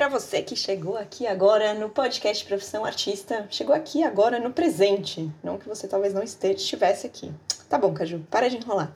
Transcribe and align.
para 0.00 0.08
você 0.08 0.40
que 0.40 0.56
chegou 0.56 0.96
aqui 0.96 1.26
agora 1.26 1.74
no 1.74 1.90
podcast 1.90 2.42
Profissão 2.46 2.86
Artista, 2.86 3.46
chegou 3.50 3.74
aqui 3.74 4.02
agora 4.02 4.38
no 4.38 4.50
presente, 4.50 5.30
não 5.44 5.58
que 5.58 5.68
você 5.68 5.86
talvez 5.86 6.14
não 6.14 6.22
estivesse 6.22 7.06
aqui. 7.06 7.30
Tá 7.68 7.76
bom, 7.76 7.92
Caju, 7.92 8.24
para 8.30 8.48
de 8.48 8.56
enrolar. 8.56 8.90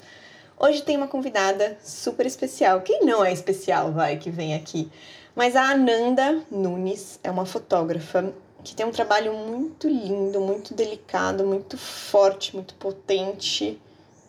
Hoje 0.59 0.83
tem 0.83 0.97
uma 0.97 1.07
convidada 1.07 1.77
super 1.85 2.25
especial. 2.25 2.81
Quem 2.81 3.05
não 3.05 3.23
é 3.23 3.31
especial, 3.31 3.93
vai, 3.93 4.17
que 4.17 4.31
vem 4.31 4.55
aqui? 4.55 4.91
Mas 5.37 5.57
a 5.57 5.73
Ananda 5.73 6.43
Nunes 6.51 7.21
é 7.23 7.31
uma 7.31 7.45
fotógrafa 7.45 8.33
que 8.63 8.75
tem 8.75 8.87
um 8.87 8.91
trabalho 8.91 9.35
muito 9.35 9.87
lindo, 9.87 10.41
muito 10.41 10.73
delicado, 10.73 11.45
muito 11.45 11.77
forte, 11.77 12.57
muito 12.57 12.73
potente 12.77 13.79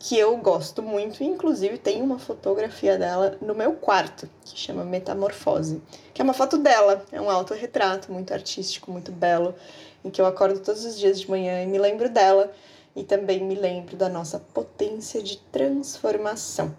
que 0.07 0.15
eu 0.15 0.37
gosto 0.37 0.83
muito, 0.83 1.23
inclusive 1.23 1.79
tem 1.79 1.99
uma 1.99 2.19
fotografia 2.19 2.95
dela 2.95 3.39
no 3.41 3.55
meu 3.55 3.73
quarto, 3.73 4.29
que 4.43 4.55
chama 4.55 4.83
Metamorfose, 4.83 5.81
que 6.13 6.21
é 6.21 6.23
uma 6.23 6.33
foto 6.33 6.59
dela, 6.59 7.03
é 7.11 7.19
um 7.19 7.27
autorretrato 7.27 8.11
muito 8.11 8.31
artístico, 8.31 8.91
muito 8.91 9.11
belo, 9.11 9.55
em 10.03 10.11
que 10.11 10.21
eu 10.21 10.27
acordo 10.27 10.59
todos 10.59 10.85
os 10.85 10.99
dias 10.99 11.19
de 11.19 11.27
manhã 11.27 11.63
e 11.63 11.65
me 11.65 11.79
lembro 11.79 12.07
dela 12.07 12.51
e 12.95 13.03
também 13.03 13.43
me 13.43 13.55
lembro 13.55 13.95
da 13.95 14.07
nossa 14.07 14.39
potência 14.53 15.23
de 15.23 15.37
transformação. 15.51 16.75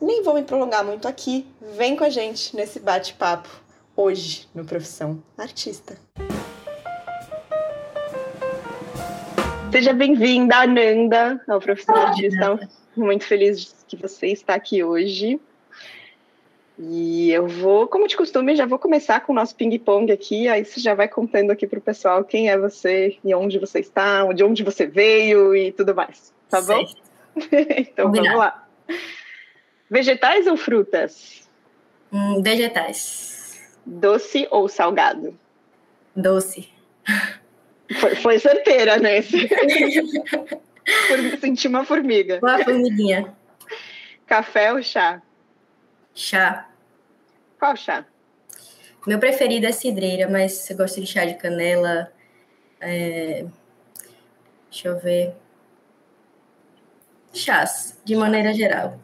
Nem 0.00 0.22
vou 0.22 0.32
me 0.32 0.42
prolongar 0.42 0.82
muito 0.82 1.06
aqui, 1.06 1.46
vem 1.76 1.94
com 1.94 2.04
a 2.04 2.10
gente 2.10 2.56
nesse 2.56 2.80
bate-papo 2.80 3.50
hoje 3.94 4.48
no 4.54 4.64
Profissão 4.64 5.22
Artista. 5.36 5.98
Seja 9.72 9.94
bem-vinda, 9.94 10.56
Ananda, 10.56 11.42
ao 11.48 11.58
Profissional 11.58 12.14
Digital. 12.14 12.60
Muito 12.94 13.24
feliz 13.24 13.74
que 13.88 13.96
você 13.96 14.26
está 14.26 14.54
aqui 14.54 14.84
hoje. 14.84 15.40
E 16.78 17.30
eu 17.30 17.48
vou, 17.48 17.88
como 17.88 18.06
de 18.06 18.14
costume, 18.14 18.54
já 18.54 18.66
vou 18.66 18.78
começar 18.78 19.20
com 19.20 19.32
o 19.32 19.34
nosso 19.34 19.56
ping-pong 19.56 20.12
aqui. 20.12 20.46
Aí 20.46 20.62
você 20.62 20.78
já 20.78 20.94
vai 20.94 21.08
contando 21.08 21.52
aqui 21.52 21.66
para 21.66 21.78
o 21.78 21.82
pessoal 21.82 22.22
quem 22.22 22.50
é 22.50 22.58
você 22.58 23.16
e 23.24 23.34
onde 23.34 23.58
você 23.58 23.80
está, 23.80 24.30
de 24.34 24.44
onde 24.44 24.62
você 24.62 24.86
veio 24.86 25.56
e 25.56 25.72
tudo 25.72 25.94
mais. 25.94 26.34
Tá 26.50 26.60
bom? 26.60 26.84
então 27.50 28.06
Combinado. 28.08 28.28
vamos 28.28 28.38
lá. 28.38 28.68
Vegetais 29.90 30.46
ou 30.46 30.58
frutas? 30.58 31.48
Hum, 32.12 32.42
vegetais. 32.42 33.58
Doce 33.86 34.46
ou 34.50 34.68
salgado? 34.68 35.34
Doce. 36.14 36.68
Foi, 38.00 38.14
foi 38.16 38.38
certeira, 38.38 38.98
né? 38.98 39.22
Por 39.22 39.38
sentir 41.40 41.68
uma 41.68 41.84
formiga. 41.84 42.38
Uma 42.42 42.62
formiguinha. 42.62 43.34
Café 44.26 44.72
ou 44.72 44.82
chá? 44.82 45.22
Chá. 46.14 46.68
Qual 47.58 47.76
chá? 47.76 48.04
Meu 49.06 49.18
preferido 49.18 49.66
é 49.66 49.72
cidreira, 49.72 50.28
mas 50.28 50.68
eu 50.70 50.76
gosto 50.76 51.00
de 51.00 51.06
chá 51.06 51.24
de 51.24 51.34
canela. 51.34 52.12
É... 52.80 53.44
Deixa 54.70 54.88
eu 54.88 54.98
ver. 54.98 55.34
Chás, 57.34 57.98
de 58.04 58.14
maneira 58.14 58.52
geral. 58.52 59.00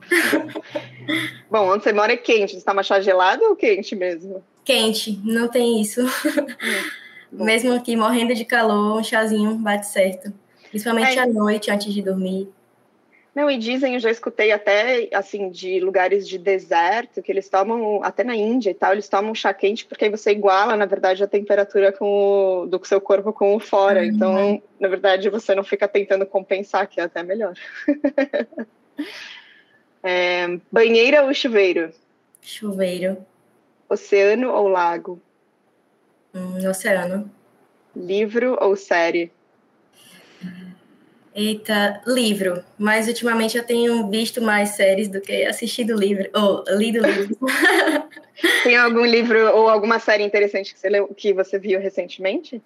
Bom, 1.50 1.72
onde 1.72 1.82
você 1.82 1.92
mora 1.92 2.12
é 2.12 2.16
quente. 2.16 2.54
Você 2.54 2.64
toma 2.64 2.82
chá 2.82 3.00
gelado 3.00 3.42
ou 3.44 3.56
quente 3.56 3.96
mesmo? 3.96 4.44
Quente, 4.64 5.18
não 5.24 5.48
tem 5.48 5.80
isso. 5.80 6.02
Hum. 6.02 7.07
Mesmo 7.30 7.72
aqui 7.74 7.96
morrendo 7.96 8.34
de 8.34 8.44
calor, 8.44 8.98
um 8.98 9.04
chazinho 9.04 9.54
bate 9.56 9.86
certo. 9.86 10.32
Principalmente 10.68 11.18
é. 11.18 11.22
à 11.22 11.26
noite, 11.26 11.70
antes 11.70 11.92
de 11.92 12.02
dormir. 12.02 12.48
Não, 13.34 13.48
e 13.48 13.56
dizem, 13.56 13.94
eu 13.94 14.00
já 14.00 14.10
escutei 14.10 14.50
até, 14.50 15.08
assim, 15.14 15.48
de 15.48 15.78
lugares 15.78 16.26
de 16.26 16.38
deserto, 16.38 17.22
que 17.22 17.30
eles 17.30 17.48
tomam, 17.48 18.02
até 18.02 18.24
na 18.24 18.34
Índia 18.34 18.70
e 18.70 18.74
tal, 18.74 18.92
eles 18.92 19.08
tomam 19.08 19.32
chá 19.32 19.54
quente, 19.54 19.86
porque 19.86 20.06
aí 20.06 20.10
você 20.10 20.32
iguala, 20.32 20.74
na 20.76 20.86
verdade, 20.86 21.22
a 21.22 21.28
temperatura 21.28 21.92
com 21.92 22.62
o, 22.62 22.66
do 22.66 22.84
seu 22.84 23.00
corpo 23.00 23.32
com 23.32 23.54
o 23.54 23.60
fora. 23.60 24.00
Uhum. 24.00 24.06
Então, 24.06 24.62
na 24.80 24.88
verdade, 24.88 25.30
você 25.30 25.54
não 25.54 25.62
fica 25.62 25.86
tentando 25.86 26.26
compensar, 26.26 26.88
que 26.88 27.00
é 27.00 27.04
até 27.04 27.22
melhor. 27.22 27.54
é, 30.02 30.58
banheira 30.72 31.24
ou 31.24 31.32
chuveiro? 31.32 31.92
Chuveiro. 32.40 33.18
Oceano 33.88 34.50
ou 34.50 34.66
lago? 34.66 35.22
Hum, 36.34 36.68
oceano. 36.68 37.30
Livro 37.94 38.56
ou 38.60 38.76
série? 38.76 39.32
Eita, 41.34 42.02
livro. 42.06 42.64
Mas 42.76 43.06
ultimamente 43.06 43.56
eu 43.56 43.64
tenho 43.64 44.08
visto 44.10 44.42
mais 44.42 44.70
séries 44.70 45.08
do 45.08 45.20
que 45.20 45.44
assistido 45.44 45.94
livro, 45.94 46.28
ou 46.34 46.64
lido 46.76 47.00
livro. 47.00 47.36
Tem 48.62 48.76
algum 48.76 49.04
livro 49.04 49.38
ou 49.54 49.68
alguma 49.68 49.98
série 49.98 50.24
interessante 50.24 50.72
que 50.72 50.78
você, 50.80 50.88
leu, 50.88 51.08
que 51.08 51.32
você 51.32 51.58
viu 51.58 51.80
recentemente? 51.80 52.62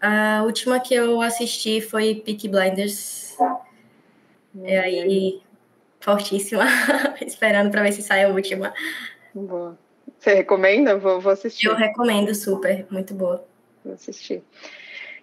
A 0.00 0.42
última 0.44 0.80
que 0.80 0.94
eu 0.94 1.20
assisti 1.20 1.80
foi 1.80 2.16
Peaky 2.16 2.48
Blinders. 2.48 3.36
Hum, 4.54 4.64
é 4.64 4.78
aí, 4.78 5.40
fortíssima. 6.00 6.64
Esperando 7.24 7.70
para 7.70 7.82
ver 7.82 7.92
se 7.92 8.02
sai 8.02 8.24
a 8.24 8.28
última. 8.28 8.74
Boa. 9.32 9.78
Você 10.22 10.34
recomenda? 10.34 10.96
Vou, 10.96 11.20
vou 11.20 11.32
assistir. 11.32 11.66
Eu 11.66 11.74
recomendo 11.74 12.32
super, 12.32 12.86
muito 12.88 13.12
boa. 13.12 13.44
Vou 13.84 13.92
assistir. 13.92 14.40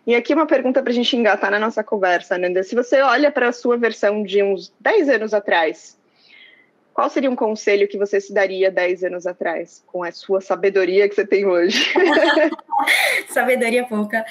E 0.05 0.13
aqui 0.13 0.33
uma 0.33 0.45
pergunta 0.45 0.81
para 0.81 0.91
a 0.91 0.93
gente 0.93 1.15
engatar 1.15 1.49
na 1.49 1.57
nossa 1.57 1.81
conversa, 1.81 2.37
Nanda. 2.37 2.63
Se 2.63 2.75
você 2.75 2.99
olha 2.99 3.31
para 3.31 3.47
a 3.47 3.53
sua 3.53 3.77
versão 3.77 4.21
de 4.23 4.43
uns 4.43 4.73
10 4.81 5.07
anos 5.07 5.33
atrás, 5.33 5.97
qual 6.93 7.09
seria 7.09 7.31
um 7.31 7.35
conselho 7.35 7.87
que 7.87 7.97
você 7.97 8.19
se 8.19 8.33
daria 8.33 8.69
10 8.69 9.05
anos 9.05 9.25
atrás, 9.25 9.81
com 9.87 10.03
a 10.03 10.11
sua 10.11 10.41
sabedoria 10.41 11.07
que 11.07 11.15
você 11.15 11.25
tem 11.25 11.45
hoje? 11.45 11.93
sabedoria 13.29 13.85
pouca. 13.85 14.25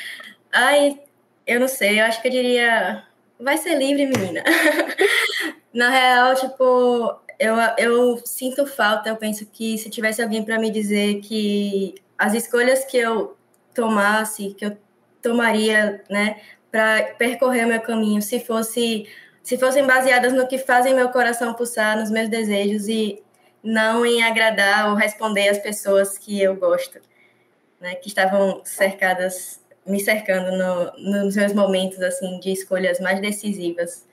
Ai, 0.53 1.01
eu 1.47 1.59
não 1.61 1.69
sei, 1.69 1.99
eu 1.99 2.05
acho 2.05 2.21
que 2.21 2.29
eu 2.29 2.33
diria, 2.33 3.05
vai 3.41 3.57
ser 3.57 3.75
livre, 3.75 4.05
menina. 4.05 4.45
na 5.73 5.89
real, 5.89 6.35
tipo, 6.35 7.19
eu, 7.39 7.55
eu 7.79 8.19
sinto 8.25 8.67
falta, 8.67 9.09
eu 9.09 9.17
penso 9.17 9.47
que 9.47 9.79
se 9.79 9.89
tivesse 9.89 10.21
alguém 10.21 10.43
para 10.43 10.59
me 10.59 10.71
dizer 10.71 11.21
que 11.21 11.95
as 12.19 12.35
escolhas 12.35 12.85
que 12.85 12.97
eu 12.97 13.37
tomasse, 13.73 14.55
que 14.55 14.65
eu 14.65 14.77
tomaria, 15.23 16.03
né, 16.11 16.41
para 16.71 17.15
percorrer 17.17 17.65
o 17.65 17.69
meu 17.69 17.81
caminho, 17.81 18.21
se 18.21 18.41
fosse 18.41 19.07
se 19.43 19.57
fossem 19.57 19.87
baseadas 19.87 20.35
no 20.35 20.47
que 20.47 20.59
fazem 20.59 20.95
meu 20.95 21.09
coração 21.09 21.55
pulsar, 21.55 21.99
nos 21.99 22.11
meus 22.11 22.29
desejos 22.29 22.87
e 22.87 23.23
não 23.63 24.05
em 24.05 24.23
agradar 24.23 24.91
ou 24.91 24.95
responder 24.95 25.49
às 25.49 25.59
pessoas 25.59 26.19
que 26.19 26.39
eu 26.43 26.55
gosto, 26.55 27.01
né, 27.81 27.95
que 27.95 28.09
estavam 28.09 28.61
cercadas, 28.63 29.59
me 29.87 30.01
cercando 30.01 30.53
no, 30.55 31.23
nos 31.23 31.35
meus 31.35 31.55
momentos 31.55 32.03
assim 32.03 32.39
de 32.41 32.53
escolhas 32.53 33.01
mais 33.01 33.21
decisivas. 33.21 34.05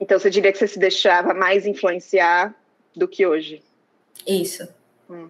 Então 0.00 0.18
você 0.18 0.30
diria 0.30 0.50
que 0.50 0.58
você 0.58 0.66
se 0.66 0.78
deixava 0.78 1.34
mais 1.34 1.66
influenciar 1.66 2.54
do 2.96 3.06
que 3.06 3.26
hoje? 3.26 3.62
Isso. 4.26 4.66
Hum. 5.08 5.28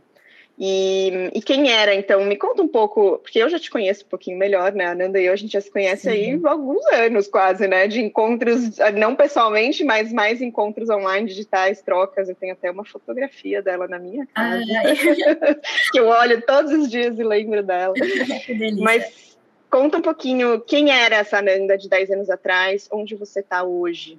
E, 0.63 1.31
e, 1.35 1.41
quem 1.41 1.73
era, 1.73 1.95
então? 1.95 2.23
Me 2.23 2.37
conta 2.37 2.61
um 2.63 2.69
pouco, 2.69 3.19
porque 3.19 3.39
eu 3.39 3.49
já 3.49 3.59
te 3.59 3.71
conheço 3.71 4.05
um 4.05 4.09
pouquinho 4.09 4.37
melhor, 4.37 4.73
né? 4.75 4.89
A 4.89 4.95
Nanda 4.95 5.19
e 5.19 5.25
eu, 5.25 5.33
a 5.33 5.37
gente 5.37 5.53
já 5.53 5.61
se 5.61 5.71
conhece 5.71 6.03
Sim. 6.03 6.11
aí 6.11 6.41
há 6.45 6.51
alguns 6.51 6.85
anos 6.93 7.29
quase, 7.29 7.67
né? 7.67 7.89
De 7.89 7.99
encontros, 8.03 8.77
não 8.95 9.17
pessoalmente, 9.17 9.83
mas 9.83 10.13
mais 10.13 10.43
encontros 10.43 10.91
online, 10.91 11.27
digitais, 11.27 11.81
trocas. 11.81 12.29
Eu 12.29 12.35
tenho 12.35 12.53
até 12.53 12.71
uma 12.71 12.85
fotografia 12.85 13.63
dela 13.63 13.89
na 13.89 13.99
minha 13.99 14.27
casa, 14.27 14.63
que 15.91 15.99
eu 15.99 16.09
olho 16.09 16.43
todos 16.43 16.71
os 16.73 16.91
dias 16.91 17.19
e 17.19 17.25
lembro 17.25 17.63
dela. 17.63 17.95
Que 18.45 18.55
delícia. 18.55 18.85
Mas 18.85 19.39
conta 19.71 19.97
um 19.97 20.03
pouquinho, 20.03 20.61
quem 20.61 20.91
era 20.91 21.17
essa 21.17 21.41
Nanda 21.41 21.79
de 21.79 21.89
10 21.89 22.11
anos 22.11 22.29
atrás? 22.29 22.87
Onde 22.93 23.15
você 23.15 23.41
está 23.41 23.63
hoje? 23.63 24.19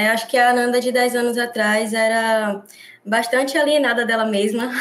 É, 0.00 0.08
acho 0.08 0.26
que 0.28 0.38
a 0.38 0.48
Ananda 0.48 0.80
de 0.80 0.90
10 0.90 1.14
anos 1.14 1.36
atrás 1.36 1.92
era 1.92 2.64
bastante 3.04 3.58
alienada 3.58 4.06
dela 4.06 4.24
mesma, 4.24 4.72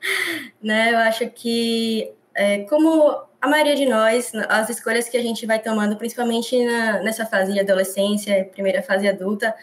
né? 0.62 0.94
Eu 0.94 0.96
acho 0.96 1.28
que, 1.28 2.10
é, 2.34 2.60
como 2.60 3.22
a 3.38 3.48
maioria 3.48 3.76
de 3.76 3.84
nós, 3.84 4.32
as 4.48 4.70
escolhas 4.70 5.10
que 5.10 5.16
a 5.18 5.22
gente 5.22 5.44
vai 5.44 5.58
tomando, 5.58 5.94
principalmente 5.96 6.64
na, 6.64 7.02
nessa 7.02 7.26
fase 7.26 7.52
de 7.52 7.60
adolescência, 7.60 8.48
primeira 8.50 8.80
fase 8.82 9.06
adulta, 9.06 9.54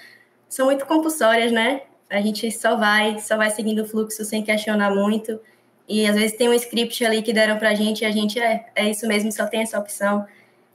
são 0.47 0.67
muito 0.67 0.85
compulsórias, 0.85 1.51
né? 1.51 1.81
A 2.07 2.21
gente 2.21 2.51
só 2.51 2.75
vai, 2.75 3.17
só 3.17 3.35
vai 3.35 3.49
seguindo 3.49 3.81
o 3.81 3.87
fluxo 3.87 4.23
sem 4.23 4.43
questionar 4.43 4.93
muito. 4.93 5.39
E 5.87 6.05
às 6.05 6.15
vezes 6.15 6.37
tem 6.37 6.49
um 6.49 6.53
script 6.53 7.03
ali 7.03 7.23
que 7.23 7.33
deram 7.33 7.57
pra 7.57 7.73
gente 7.73 8.01
e 8.01 8.05
a 8.05 8.11
gente 8.11 8.39
é, 8.39 8.67
é 8.75 8.87
isso 8.91 9.07
mesmo, 9.07 9.31
só 9.31 9.47
tem 9.47 9.61
essa 9.61 9.79
opção. 9.79 10.23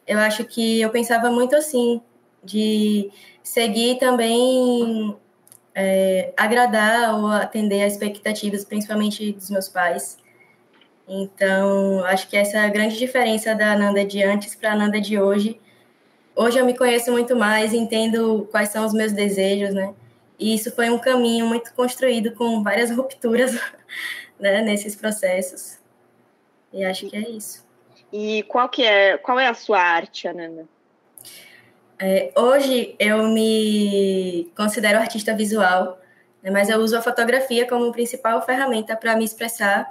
Eu 0.05 0.19
acho 0.19 0.43
que 0.45 0.81
eu 0.81 0.91
pensava 0.91 1.31
muito 1.31 1.55
assim, 1.55 2.03
de 2.43 3.13
seguir 3.45 3.99
também 3.99 5.15
é, 5.75 6.33
agradar 6.37 7.15
ou 7.15 7.29
atender 7.29 7.85
às 7.85 7.93
expectativas, 7.93 8.65
principalmente 8.65 9.33
dos 9.33 9.51
meus 9.51 9.69
pais. 9.69 10.17
Então, 11.07 12.03
acho 12.07 12.27
que 12.27 12.37
essa 12.37 12.57
é 12.57 12.61
a 12.65 12.71
grande 12.71 12.97
diferença 12.97 13.55
da 13.55 13.77
Nanda 13.77 14.05
de 14.05 14.23
antes 14.23 14.55
para 14.55 14.73
a 14.73 14.77
Nanda 14.77 14.99
de 14.99 15.21
hoje. 15.21 15.61
Hoje 16.35 16.59
eu 16.59 16.65
me 16.65 16.77
conheço 16.77 17.13
muito 17.13 17.37
mais, 17.37 17.75
entendo 17.75 18.49
quais 18.51 18.71
são 18.71 18.85
os 18.87 18.95
meus 18.95 19.13
desejos, 19.13 19.75
né? 19.75 19.95
E 20.39 20.55
isso 20.55 20.75
foi 20.75 20.91
um 20.91 20.99
caminho 20.99 21.47
muito 21.47 21.73
construído 21.75 22.33
com 22.33 22.63
várias 22.63 22.91
rupturas 22.97 23.53
né, 24.41 24.63
nesses 24.63 24.97
processos. 24.97 25.79
E 26.73 26.83
acho 26.85 27.07
que 27.09 27.17
é 27.17 27.29
isso. 27.29 27.65
E 28.11 28.43
qual 28.45 28.69
que 28.69 28.83
é, 28.83 29.19
qual 29.19 29.39
é 29.39 29.47
a 29.47 29.55
sua 29.55 29.79
arte, 29.79 30.27
Ananda? 30.27 30.67
É, 32.07 32.31
hoje 32.37 32.95
eu 32.99 33.27
me 33.29 34.53
considero 34.55 34.99
artista 34.99 35.35
visual, 35.35 35.99
né, 36.43 36.51
mas 36.51 36.69
eu 36.69 36.79
uso 36.81 36.99
a 36.99 37.01
fotografia 37.01 37.67
como 37.67 37.91
principal 37.93 38.43
ferramenta 38.43 38.95
para 38.95 39.17
me 39.17 39.25
expressar. 39.25 39.91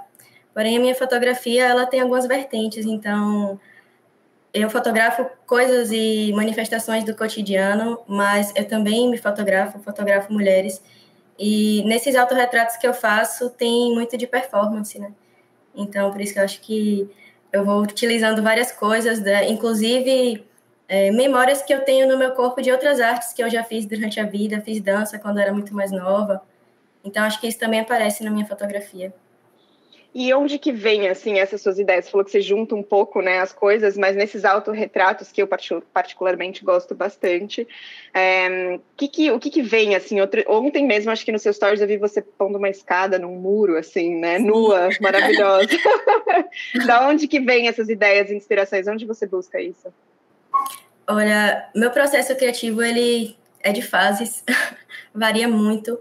Porém, 0.53 0.77
a 0.77 0.79
minha 0.79 0.93
fotografia 0.93 1.65
ela 1.65 1.87
tem 1.87 2.01
algumas 2.01 2.27
vertentes, 2.27 2.85
então 2.85 3.59
eu 4.53 4.69
fotografo 4.69 5.25
coisas 5.47 5.91
e 5.91 6.31
manifestações 6.35 7.03
do 7.03 7.15
cotidiano, 7.15 7.99
mas 8.07 8.53
eu 8.55 8.67
também 8.67 9.09
me 9.09 9.17
fotografo, 9.17 9.79
fotografo 9.79 10.31
mulheres. 10.31 10.83
E 11.39 11.81
nesses 11.85 12.15
autorretratos 12.15 12.77
que 12.77 12.85
eu 12.85 12.93
faço, 12.93 13.49
tem 13.49 13.91
muito 13.91 14.15
de 14.15 14.27
performance, 14.27 14.99
né? 14.99 15.11
Então, 15.73 16.11
por 16.11 16.21
isso 16.21 16.33
que 16.33 16.39
eu 16.39 16.43
acho 16.43 16.61
que 16.61 17.09
eu 17.51 17.65
vou 17.65 17.81
utilizando 17.81 18.43
várias 18.43 18.71
coisas, 18.71 19.19
né? 19.19 19.49
inclusive 19.49 20.45
é, 20.87 21.11
memórias 21.11 21.61
que 21.61 21.73
eu 21.73 21.81
tenho 21.81 22.07
no 22.07 22.17
meu 22.17 22.31
corpo 22.31 22.61
de 22.61 22.71
outras 22.71 22.99
artes 22.99 23.33
que 23.33 23.43
eu 23.43 23.49
já 23.49 23.63
fiz 23.63 23.85
durante 23.85 24.19
a 24.19 24.25
vida, 24.25 24.61
fiz 24.61 24.79
dança 24.81 25.17
quando 25.17 25.39
era 25.39 25.53
muito 25.53 25.73
mais 25.73 25.91
nova. 25.91 26.41
Então, 27.03 27.23
acho 27.23 27.39
que 27.39 27.47
isso 27.47 27.59
também 27.59 27.79
aparece 27.79 28.23
na 28.23 28.31
minha 28.31 28.45
fotografia. 28.45 29.13
E 30.15 30.31
onde 30.31 30.59
que 30.59 30.71
vem, 30.71 31.07
assim, 31.07 31.39
essas 31.39 31.59
suas 31.59 31.79
ideias? 31.79 32.05
Você 32.05 32.11
falou 32.11 32.23
que 32.23 32.29
você 32.29 32.39
junta 32.39 32.75
um 32.75 32.83
pouco, 32.83 33.19
né, 33.19 33.39
as 33.39 33.51
coisas, 33.51 33.97
mas 33.97 34.15
nesses 34.15 34.45
autorretratos, 34.45 35.31
que 35.31 35.41
eu 35.41 35.49
particularmente 35.91 36.63
gosto 36.63 36.93
bastante, 36.93 37.67
é, 38.13 38.79
que 38.95 39.07
que, 39.07 39.31
o 39.31 39.39
que 39.39 39.49
que 39.49 39.63
vem, 39.63 39.95
assim, 39.95 40.21
outro, 40.21 40.43
ontem 40.47 40.85
mesmo, 40.85 41.09
acho 41.09 41.25
que 41.25 41.31
no 41.31 41.39
seu 41.39 41.51
stories 41.51 41.81
eu 41.81 41.87
vi 41.87 41.97
você 41.97 42.21
pondo 42.21 42.59
uma 42.59 42.69
escada 42.69 43.17
num 43.17 43.35
muro, 43.35 43.75
assim, 43.75 44.15
né, 44.15 44.37
nua, 44.37 44.89
maravilhosa. 45.01 45.67
da 46.85 47.07
onde 47.07 47.27
que 47.27 47.39
vem 47.39 47.67
essas 47.67 47.89
ideias 47.89 48.29
e 48.29 48.35
inspirações? 48.35 48.87
Onde 48.87 49.05
você 49.05 49.25
busca 49.25 49.59
isso? 49.59 49.91
Olha, 51.07 51.69
meu 51.75 51.91
processo 51.91 52.35
criativo, 52.35 52.81
ele 52.81 53.37
é 53.61 53.71
de 53.71 53.81
fases, 53.81 54.43
varia 55.13 55.47
muito, 55.47 55.99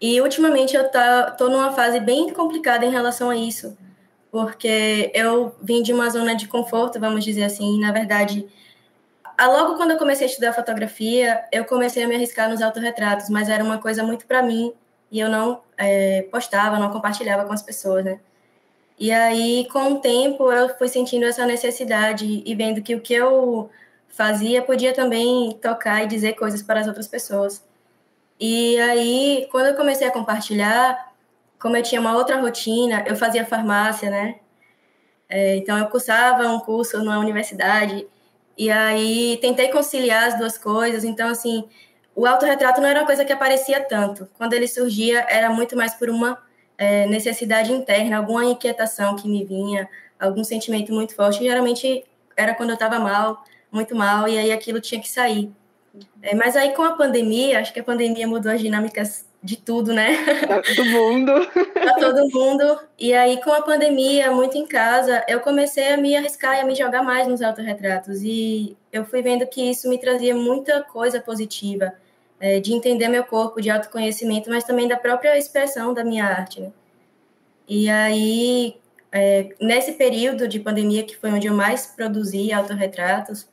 e 0.00 0.20
ultimamente 0.20 0.76
eu 0.76 0.88
tá, 0.90 1.30
tô 1.32 1.48
numa 1.48 1.72
fase 1.72 2.00
bem 2.00 2.32
complicada 2.32 2.84
em 2.84 2.90
relação 2.90 3.30
a 3.30 3.36
isso, 3.36 3.76
porque 4.30 5.10
eu 5.14 5.54
vim 5.62 5.82
de 5.82 5.92
uma 5.92 6.08
zona 6.10 6.34
de 6.36 6.46
conforto, 6.46 7.00
vamos 7.00 7.24
dizer 7.24 7.44
assim, 7.44 7.80
na 7.80 7.90
verdade, 7.92 8.46
logo 9.40 9.76
quando 9.76 9.92
eu 9.92 9.98
comecei 9.98 10.26
a 10.26 10.30
estudar 10.30 10.52
fotografia, 10.52 11.44
eu 11.52 11.64
comecei 11.64 12.02
a 12.04 12.08
me 12.08 12.14
arriscar 12.14 12.48
nos 12.48 12.62
autorretratos, 12.62 13.28
mas 13.30 13.48
era 13.48 13.64
uma 13.64 13.78
coisa 13.78 14.02
muito 14.02 14.26
para 14.26 14.42
mim 14.42 14.72
e 15.10 15.20
eu 15.20 15.28
não 15.28 15.62
é, 15.76 16.22
postava, 16.30 16.78
não 16.78 16.90
compartilhava 16.90 17.44
com 17.44 17.52
as 17.52 17.62
pessoas, 17.62 18.04
né? 18.04 18.20
E 18.98 19.12
aí, 19.12 19.68
com 19.70 19.94
o 19.94 20.00
tempo, 20.00 20.50
eu 20.50 20.70
fui 20.78 20.88
sentindo 20.88 21.26
essa 21.26 21.46
necessidade 21.46 22.42
e 22.44 22.54
vendo 22.54 22.82
que 22.82 22.94
o 22.94 23.00
que 23.00 23.12
eu 23.12 23.70
fazia 24.16 24.62
podia 24.62 24.94
também 24.94 25.52
tocar 25.60 26.02
e 26.02 26.06
dizer 26.06 26.32
coisas 26.34 26.62
para 26.62 26.80
as 26.80 26.86
outras 26.86 27.06
pessoas. 27.06 27.62
E 28.40 28.78
aí, 28.80 29.48
quando 29.50 29.66
eu 29.66 29.76
comecei 29.76 30.06
a 30.06 30.10
compartilhar, 30.10 31.12
como 31.58 31.76
eu 31.76 31.82
tinha 31.82 32.00
uma 32.00 32.16
outra 32.16 32.40
rotina, 32.40 33.04
eu 33.06 33.16
fazia 33.16 33.44
farmácia, 33.44 34.10
né? 34.10 34.36
É, 35.28 35.56
então, 35.56 35.78
eu 35.78 35.86
cursava 35.86 36.48
um 36.48 36.60
curso 36.60 36.98
numa 36.98 37.18
universidade, 37.18 38.06
e 38.56 38.70
aí 38.70 39.38
tentei 39.40 39.68
conciliar 39.70 40.28
as 40.28 40.38
duas 40.38 40.56
coisas. 40.56 41.04
Então, 41.04 41.28
assim, 41.28 41.68
o 42.14 42.26
autorretrato 42.26 42.80
não 42.80 42.88
era 42.88 43.00
uma 43.00 43.06
coisa 43.06 43.24
que 43.24 43.32
aparecia 43.32 43.80
tanto. 43.84 44.28
Quando 44.38 44.54
ele 44.54 44.66
surgia, 44.66 45.26
era 45.28 45.50
muito 45.50 45.76
mais 45.76 45.94
por 45.94 46.08
uma 46.08 46.38
é, 46.78 47.06
necessidade 47.06 47.72
interna, 47.72 48.16
alguma 48.18 48.44
inquietação 48.44 49.16
que 49.16 49.28
me 49.28 49.44
vinha, 49.44 49.88
algum 50.18 50.42
sentimento 50.44 50.92
muito 50.92 51.14
forte. 51.14 51.44
Geralmente 51.44 52.04
era 52.36 52.54
quando 52.54 52.70
eu 52.70 52.74
estava 52.74 52.98
mal, 52.98 53.44
muito 53.76 53.94
mal, 53.94 54.26
e 54.26 54.36
aí 54.36 54.50
aquilo 54.50 54.80
tinha 54.80 55.00
que 55.00 55.08
sair. 55.08 55.50
É, 56.22 56.34
mas 56.34 56.56
aí 56.56 56.74
com 56.74 56.82
a 56.82 56.92
pandemia, 56.92 57.60
acho 57.60 57.72
que 57.72 57.80
a 57.80 57.84
pandemia 57.84 58.26
mudou 58.26 58.52
as 58.52 58.60
dinâmicas 58.60 59.24
de 59.42 59.56
tudo, 59.56 59.92
né? 59.92 60.16
Do 60.74 60.84
mundo. 60.84 61.32
Para 61.72 61.94
todo 61.94 62.28
mundo. 62.28 62.80
E 62.98 63.14
aí 63.14 63.40
com 63.42 63.52
a 63.52 63.62
pandemia, 63.62 64.30
muito 64.32 64.58
em 64.58 64.66
casa, 64.66 65.24
eu 65.28 65.40
comecei 65.40 65.92
a 65.92 65.96
me 65.96 66.16
arriscar 66.16 66.56
e 66.56 66.60
a 66.60 66.64
me 66.64 66.74
jogar 66.74 67.02
mais 67.02 67.28
nos 67.28 67.40
autorretratos. 67.40 68.22
E 68.22 68.76
eu 68.92 69.04
fui 69.04 69.22
vendo 69.22 69.46
que 69.46 69.70
isso 69.70 69.88
me 69.88 69.98
trazia 69.98 70.34
muita 70.34 70.82
coisa 70.82 71.20
positiva, 71.20 71.94
é, 72.40 72.60
de 72.60 72.72
entender 72.72 73.08
meu 73.08 73.24
corpo, 73.24 73.60
de 73.60 73.70
autoconhecimento, 73.70 74.50
mas 74.50 74.64
também 74.64 74.88
da 74.88 74.96
própria 74.96 75.38
expressão 75.38 75.94
da 75.94 76.04
minha 76.04 76.24
arte. 76.24 76.60
Né? 76.60 76.72
E 77.68 77.88
aí, 77.88 78.76
é, 79.12 79.48
nesse 79.60 79.92
período 79.92 80.46
de 80.48 80.60
pandemia, 80.60 81.04
que 81.04 81.16
foi 81.16 81.30
onde 81.30 81.46
eu 81.46 81.54
mais 81.54 81.86
produzi 81.86 82.52
autorretratos, 82.52 83.48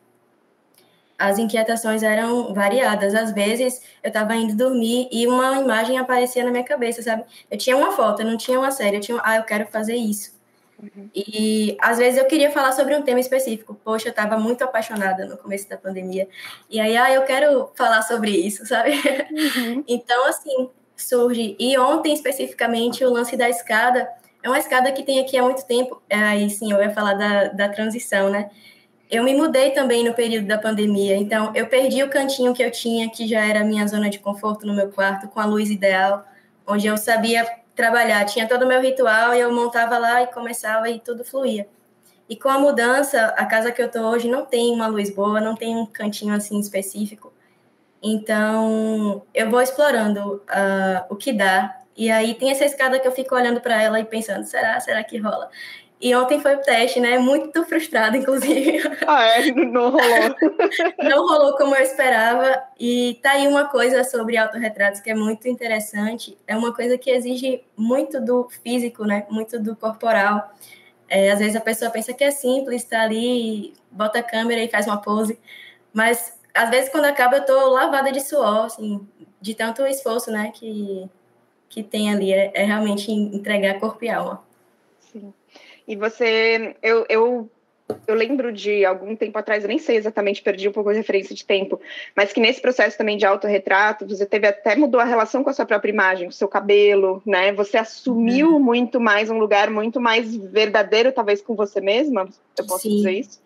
as 1.23 1.39
inquietações 1.39 2.03
eram 2.03 2.53
variadas. 2.53 3.15
Às 3.15 3.31
vezes 3.31 3.81
eu 4.03 4.09
estava 4.09 4.35
indo 4.35 4.55
dormir 4.55 5.07
e 5.11 5.25
uma 5.25 5.59
imagem 5.59 5.97
aparecia 5.97 6.43
na 6.43 6.51
minha 6.51 6.63
cabeça, 6.63 7.01
sabe? 7.01 7.23
Eu 7.49 7.57
tinha 7.57 7.77
uma 7.77 7.91
foto, 7.93 8.21
eu 8.21 8.25
não 8.25 8.37
tinha 8.37 8.59
uma 8.59 8.71
série, 8.71 8.97
eu 8.97 9.01
tinha, 9.01 9.21
ah, 9.23 9.37
eu 9.37 9.43
quero 9.43 9.65
fazer 9.67 9.95
isso. 9.95 10.33
Uhum. 10.81 11.09
E 11.15 11.77
às 11.79 11.97
vezes 11.97 12.19
eu 12.19 12.25
queria 12.25 12.51
falar 12.51 12.73
sobre 12.73 12.93
um 12.95 13.01
tema 13.01 13.21
específico. 13.21 13.73
Poxa, 13.85 14.09
eu 14.09 14.11
estava 14.11 14.37
muito 14.37 14.63
apaixonada 14.63 15.25
no 15.25 15.37
começo 15.37 15.69
da 15.69 15.77
pandemia. 15.77 16.27
E 16.69 16.79
aí, 16.79 16.97
ah, 16.97 17.11
eu 17.11 17.23
quero 17.23 17.71
falar 17.73 18.01
sobre 18.01 18.31
isso, 18.31 18.65
sabe? 18.67 18.91
Uhum. 18.91 19.83
então, 19.87 20.27
assim, 20.27 20.69
surge. 20.97 21.55
E 21.57 21.77
ontem, 21.77 22.13
especificamente, 22.13 23.05
o 23.05 23.09
lance 23.09 23.37
da 23.37 23.49
escada. 23.49 24.09
É 24.41 24.49
uma 24.49 24.59
escada 24.59 24.91
que 24.91 25.03
tem 25.03 25.21
aqui 25.21 25.37
há 25.37 25.43
muito 25.43 25.65
tempo. 25.65 26.01
Aí 26.11 26.49
sim, 26.49 26.69
eu 26.69 26.81
ia 26.81 26.91
falar 26.91 27.13
da, 27.13 27.45
da 27.45 27.69
transição, 27.69 28.29
né? 28.29 28.49
Eu 29.13 29.23
me 29.23 29.35
mudei 29.35 29.69
também 29.69 30.03
no 30.03 30.11
período 30.15 30.47
da 30.47 30.57
pandemia, 30.57 31.15
então 31.15 31.51
eu 31.53 31.67
perdi 31.67 32.01
o 32.01 32.09
cantinho 32.09 32.51
que 32.51 32.63
eu 32.63 32.71
tinha, 32.71 33.07
que 33.11 33.27
já 33.27 33.45
era 33.45 33.61
a 33.61 33.63
minha 33.63 33.85
zona 33.85 34.09
de 34.09 34.17
conforto 34.17 34.65
no 34.65 34.73
meu 34.73 34.89
quarto, 34.89 35.27
com 35.27 35.39
a 35.39 35.45
luz 35.45 35.69
ideal, 35.69 36.25
onde 36.65 36.87
eu 36.87 36.97
sabia 36.97 37.45
trabalhar. 37.75 38.25
Tinha 38.25 38.47
todo 38.47 38.63
o 38.63 38.67
meu 38.67 38.81
ritual 38.81 39.35
e 39.35 39.39
eu 39.39 39.53
montava 39.53 39.99
lá 39.99 40.23
e 40.23 40.27
começava 40.33 40.89
e 40.89 40.99
tudo 40.99 41.23
fluía. 41.23 41.67
E 42.27 42.35
com 42.35 42.49
a 42.49 42.57
mudança, 42.57 43.27
a 43.37 43.45
casa 43.45 43.71
que 43.71 43.83
eu 43.83 43.91
tô 43.91 43.99
hoje 43.99 44.27
não 44.27 44.47
tem 44.47 44.73
uma 44.73 44.87
luz 44.87 45.11
boa, 45.11 45.39
não 45.39 45.53
tem 45.55 45.75
um 45.77 45.85
cantinho 45.85 46.33
assim 46.33 46.59
específico. 46.59 47.31
Então, 48.01 49.21
eu 49.31 49.47
vou 49.47 49.61
explorando 49.61 50.37
uh, 50.37 51.05
o 51.07 51.15
que 51.15 51.31
dá. 51.31 51.79
E 51.95 52.09
aí 52.09 52.33
tem 52.33 52.49
essa 52.49 52.65
escada 52.65 52.99
que 52.99 53.07
eu 53.07 53.11
fico 53.11 53.35
olhando 53.35 53.61
para 53.61 53.79
ela 53.79 53.99
e 53.99 54.05
pensando, 54.05 54.43
será, 54.43 54.79
será 54.79 55.03
que 55.03 55.19
rola? 55.19 55.51
E 56.03 56.13
ontem 56.15 56.37
foi 56.37 56.55
o 56.55 56.61
teste, 56.61 56.99
né? 56.99 57.17
Muito 57.17 57.63
frustrada, 57.63 58.17
inclusive. 58.17 58.83
Ah, 59.07 59.23
é? 59.23 59.51
Não 59.51 59.89
rolou. 59.89 60.35
Não 61.01 61.27
rolou 61.27 61.57
como 61.57 61.73
eu 61.73 61.81
esperava. 61.81 62.61
E 62.77 63.17
tá 63.23 63.31
aí 63.31 63.47
uma 63.47 63.69
coisa 63.69 64.03
sobre 64.03 64.35
autorretratos 64.35 64.99
que 64.99 65.09
é 65.09 65.15
muito 65.15 65.47
interessante. 65.47 66.37
É 66.45 66.57
uma 66.57 66.73
coisa 66.73 66.97
que 66.97 67.09
exige 67.09 67.63
muito 67.77 68.19
do 68.19 68.49
físico, 68.49 69.05
né? 69.05 69.25
Muito 69.29 69.57
do 69.57 69.77
corporal. 69.77 70.51
É, 71.07 71.31
às 71.31 71.39
vezes 71.39 71.55
a 71.55 71.61
pessoa 71.61 71.89
pensa 71.89 72.13
que 72.13 72.23
é 72.25 72.31
simples, 72.31 72.83
tá 72.83 73.01
ali, 73.01 73.73
bota 73.89 74.19
a 74.19 74.23
câmera 74.23 74.61
e 74.61 74.69
faz 74.69 74.85
uma 74.87 74.97
pose. 75.01 75.39
Mas 75.93 76.37
às 76.53 76.69
vezes 76.69 76.89
quando 76.89 77.05
acaba 77.05 77.37
eu 77.37 77.45
tô 77.45 77.69
lavada 77.69 78.11
de 78.11 78.19
suor, 78.19 78.65
assim, 78.65 79.07
de 79.39 79.55
tanto 79.55 79.85
esforço, 79.85 80.29
né? 80.31 80.51
Que, 80.53 81.09
que 81.69 81.81
tem 81.81 82.11
ali. 82.11 82.33
É, 82.33 82.51
é 82.53 82.63
realmente 82.65 83.09
entregar 83.09 83.79
corpo 83.79 84.03
e 84.03 84.09
alma. 84.09 84.43
E 85.87 85.95
você, 85.95 86.75
eu, 86.81 87.05
eu, 87.09 87.49
eu 88.07 88.15
lembro 88.15 88.51
de 88.51 88.85
algum 88.85 89.15
tempo 89.15 89.37
atrás, 89.37 89.63
eu 89.63 89.67
nem 89.67 89.79
sei 89.79 89.97
exatamente, 89.97 90.41
perdi 90.41 90.67
um 90.67 90.71
pouco 90.71 90.89
a 90.89 90.93
referência 90.93 91.35
de 91.35 91.45
tempo, 91.45 91.79
mas 92.15 92.31
que 92.31 92.39
nesse 92.39 92.61
processo 92.61 92.97
também 92.97 93.17
de 93.17 93.25
autorretrato, 93.25 94.07
você 94.07 94.25
teve 94.25 94.47
até 94.47 94.75
mudou 94.75 95.01
a 95.01 95.05
relação 95.05 95.43
com 95.43 95.49
a 95.49 95.53
sua 95.53 95.65
própria 95.65 95.91
imagem, 95.91 96.25
com 96.25 96.31
o 96.31 96.35
seu 96.35 96.47
cabelo, 96.47 97.21
né? 97.25 97.51
Você 97.53 97.77
assumiu 97.77 98.53
uhum. 98.53 98.59
muito 98.59 98.99
mais 98.99 99.29
um 99.29 99.37
lugar 99.37 99.69
muito 99.69 99.99
mais 99.99 100.35
verdadeiro, 100.35 101.11
talvez 101.11 101.41
com 101.41 101.55
você 101.55 101.81
mesma, 101.81 102.27
eu 102.57 102.65
posso 102.65 102.83
Sim. 102.83 102.97
dizer 102.97 103.11
isso? 103.11 103.41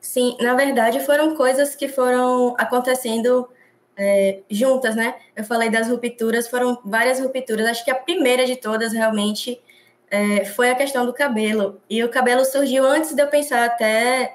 Sim, 0.00 0.36
na 0.40 0.54
verdade 0.54 1.00
foram 1.00 1.34
coisas 1.34 1.74
que 1.74 1.86
foram 1.86 2.54
acontecendo 2.58 3.48
é, 3.96 4.38
juntas, 4.48 4.96
né? 4.96 5.14
Eu 5.36 5.44
falei 5.44 5.68
das 5.68 5.88
rupturas, 5.88 6.48
foram 6.48 6.78
várias 6.82 7.20
rupturas. 7.20 7.66
Acho 7.66 7.84
que 7.84 7.90
a 7.90 7.94
primeira 7.94 8.46
de 8.46 8.56
todas 8.56 8.94
realmente 8.94 9.60
é, 10.10 10.44
foi 10.44 10.70
a 10.70 10.74
questão 10.74 11.06
do 11.06 11.12
cabelo. 11.12 11.80
E 11.88 12.02
o 12.02 12.08
cabelo 12.08 12.44
surgiu 12.44 12.84
antes 12.84 13.14
de 13.14 13.22
eu 13.22 13.28
pensar 13.28 13.64
até 13.64 14.34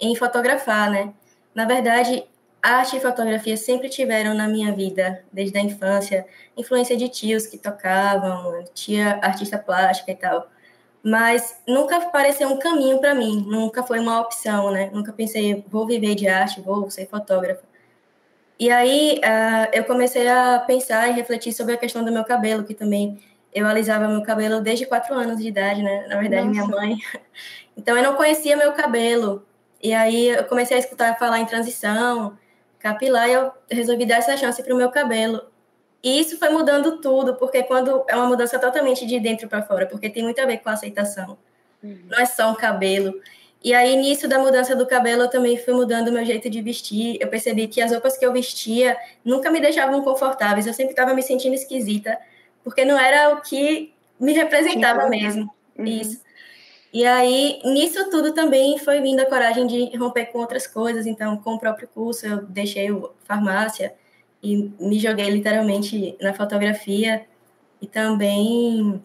em 0.00 0.16
fotografar, 0.16 0.90
né? 0.90 1.12
Na 1.54 1.66
verdade, 1.66 2.24
arte 2.62 2.96
e 2.96 3.00
fotografia 3.00 3.56
sempre 3.56 3.88
tiveram 3.88 4.34
na 4.34 4.48
minha 4.48 4.72
vida, 4.72 5.22
desde 5.32 5.58
a 5.58 5.60
infância, 5.60 6.26
influência 6.56 6.96
de 6.96 7.08
tios 7.08 7.46
que 7.46 7.58
tocavam, 7.58 8.64
tia 8.74 9.18
artista 9.22 9.58
plástica 9.58 10.10
e 10.12 10.16
tal. 10.16 10.48
Mas 11.02 11.60
nunca 11.66 12.00
pareceu 12.10 12.48
um 12.48 12.58
caminho 12.58 12.98
para 12.98 13.14
mim, 13.14 13.44
nunca 13.46 13.82
foi 13.82 13.98
uma 14.00 14.20
opção, 14.20 14.70
né? 14.70 14.90
Nunca 14.92 15.12
pensei, 15.12 15.64
vou 15.68 15.86
viver 15.86 16.14
de 16.14 16.28
arte, 16.28 16.60
vou 16.60 16.90
ser 16.90 17.06
fotógrafa. 17.06 17.62
E 18.58 18.70
aí 18.70 19.18
uh, 19.24 19.70
eu 19.72 19.84
comecei 19.84 20.28
a 20.28 20.62
pensar 20.66 21.08
e 21.08 21.12
refletir 21.12 21.52
sobre 21.52 21.74
a 21.74 21.78
questão 21.78 22.04
do 22.04 22.12
meu 22.12 22.24
cabelo, 22.24 22.64
que 22.64 22.74
também 22.74 23.18
eu 23.52 23.66
alisava 23.66 24.08
meu 24.08 24.22
cabelo 24.22 24.60
desde 24.60 24.86
quatro 24.86 25.14
anos 25.14 25.38
de 25.38 25.48
idade, 25.48 25.82
né? 25.82 26.06
Na 26.08 26.18
verdade, 26.18 26.46
Nossa. 26.46 26.66
minha 26.66 26.66
mãe. 26.66 26.96
Então, 27.76 27.96
eu 27.96 28.02
não 28.02 28.14
conhecia 28.14 28.58
meu 28.58 28.72
cabelo. 28.72 29.46
E 29.82 29.94
aí, 29.94 30.28
eu 30.28 30.44
comecei 30.44 30.76
a 30.76 30.80
escutar 30.80 31.18
falar 31.18 31.38
em 31.38 31.46
transição, 31.46 32.36
capilar, 32.78 33.26
e 33.26 33.32
eu 33.32 33.52
resolvi 33.70 34.04
dar 34.04 34.16
essa 34.16 34.36
chance 34.36 34.62
para 34.62 34.74
o 34.74 34.76
meu 34.76 34.90
cabelo. 34.90 35.40
E 36.02 36.20
isso 36.20 36.38
foi 36.38 36.50
mudando 36.50 37.00
tudo, 37.00 37.36
porque 37.36 37.62
quando 37.62 38.04
é 38.06 38.14
uma 38.14 38.26
mudança 38.26 38.58
totalmente 38.58 39.06
de 39.06 39.18
dentro 39.18 39.48
para 39.48 39.62
fora, 39.62 39.86
porque 39.86 40.10
tem 40.10 40.22
muito 40.22 40.38
a 40.42 40.46
ver 40.46 40.58
com 40.58 40.68
a 40.68 40.72
aceitação. 40.72 41.38
Uhum. 41.82 42.00
Não 42.10 42.18
é 42.18 42.26
só 42.26 42.50
um 42.50 42.54
cabelo. 42.54 43.14
E 43.62 43.72
aí, 43.72 43.94
início 43.94 44.28
da 44.28 44.38
mudança 44.38 44.74
do 44.74 44.86
cabelo, 44.86 45.22
eu 45.22 45.30
também 45.30 45.56
fui 45.56 45.72
mudando 45.72 46.08
o 46.08 46.12
meu 46.12 46.24
jeito 46.24 46.50
de 46.50 46.60
vestir. 46.60 47.18
Eu 47.20 47.28
percebi 47.28 47.66
que 47.68 47.80
as 47.80 47.92
roupas 47.92 48.18
que 48.18 48.26
eu 48.26 48.32
vestia 48.32 48.96
nunca 49.24 49.50
me 49.50 49.60
deixavam 49.60 50.02
confortáveis. 50.02 50.66
Eu 50.66 50.74
sempre 50.74 50.92
estava 50.92 51.14
me 51.14 51.22
sentindo 51.22 51.54
esquisita 51.54 52.18
porque 52.62 52.84
não 52.84 52.98
era 52.98 53.34
o 53.34 53.40
que 53.40 53.92
me 54.18 54.32
representava 54.32 55.08
mesmo. 55.08 55.50
Uhum. 55.78 55.84
Isso. 55.84 56.20
E 56.92 57.06
aí, 57.06 57.60
nisso 57.64 58.10
tudo 58.10 58.34
também 58.34 58.76
foi 58.78 59.00
vindo 59.00 59.20
a 59.20 59.26
coragem 59.26 59.66
de 59.66 59.96
romper 59.96 60.26
com 60.26 60.40
outras 60.40 60.66
coisas. 60.66 61.06
Então, 61.06 61.36
com 61.36 61.54
o 61.54 61.58
próprio 61.58 61.88
curso, 61.88 62.26
eu 62.26 62.42
deixei 62.42 62.90
o 62.90 63.12
farmácia 63.24 63.94
e 64.42 64.70
me 64.80 64.98
joguei 64.98 65.30
literalmente 65.30 66.16
na 66.20 66.34
fotografia. 66.34 67.24
E 67.80 67.86
também 67.86 69.02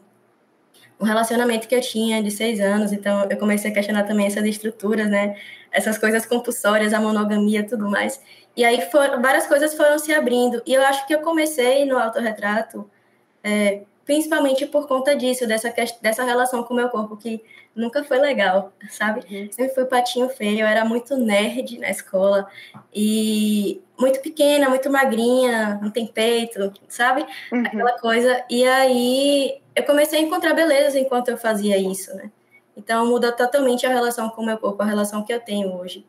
um 0.99 1.05
relacionamento 1.05 1.67
que 1.67 1.75
eu 1.75 1.81
tinha 1.81 2.23
de 2.23 2.31
seis 2.31 2.59
anos. 2.59 2.91
Então, 2.91 3.27
eu 3.29 3.37
comecei 3.37 3.69
a 3.69 3.73
questionar 3.73 4.03
também 4.03 4.25
essas 4.25 4.43
estruturas, 4.45 5.07
né? 5.07 5.37
Essas 5.71 5.97
coisas 5.97 6.25
compulsórias, 6.25 6.91
a 6.91 6.99
monogamia 6.99 7.65
tudo 7.67 7.89
mais. 7.89 8.19
E 8.57 8.65
aí, 8.65 8.81
for, 8.89 9.21
várias 9.21 9.45
coisas 9.45 9.75
foram 9.75 9.99
se 9.99 10.11
abrindo. 10.11 10.61
E 10.65 10.73
eu 10.73 10.81
acho 10.81 11.05
que 11.05 11.13
eu 11.13 11.19
comecei 11.19 11.85
no 11.85 11.97
autorretrato 11.99 12.89
é, 13.45 13.83
principalmente 14.03 14.65
por 14.65 14.87
conta 14.87 15.15
disso, 15.15 15.45
dessa, 15.45 15.71
dessa 16.01 16.23
relação 16.23 16.63
com 16.63 16.73
o 16.73 16.77
meu 16.77 16.89
corpo, 16.89 17.15
que 17.15 17.43
nunca 17.75 18.03
foi 18.03 18.17
legal, 18.17 18.73
sabe? 18.89 19.21
Uhum. 19.29 19.51
Sempre 19.51 19.75
fui 19.75 19.85
patinho 19.85 20.27
feio, 20.29 20.61
eu 20.61 20.65
era 20.65 20.83
muito 20.83 21.15
nerd 21.15 21.77
na 21.77 21.91
escola, 21.91 22.47
e 22.93 23.83
muito 23.99 24.19
pequena, 24.19 24.67
muito 24.67 24.89
magrinha, 24.89 25.79
não 25.79 25.91
tem 25.91 26.07
peito, 26.07 26.73
sabe? 26.87 27.23
Uhum. 27.51 27.61
Aquela 27.65 27.99
coisa. 27.99 28.43
E 28.49 28.65
aí 28.65 29.61
eu 29.75 29.83
comecei 29.83 30.17
a 30.17 30.21
encontrar 30.23 30.55
beleza 30.55 30.99
enquanto 30.99 31.29
eu 31.29 31.37
fazia 31.37 31.77
isso, 31.77 32.15
né? 32.15 32.31
Então 32.75 33.05
muda 33.05 33.31
totalmente 33.31 33.85
a 33.85 33.89
relação 33.89 34.29
com 34.29 34.41
o 34.41 34.45
meu 34.45 34.57
corpo, 34.57 34.81
a 34.81 34.85
relação 34.85 35.23
que 35.23 35.31
eu 35.31 35.39
tenho 35.39 35.71
hoje. 35.75 36.03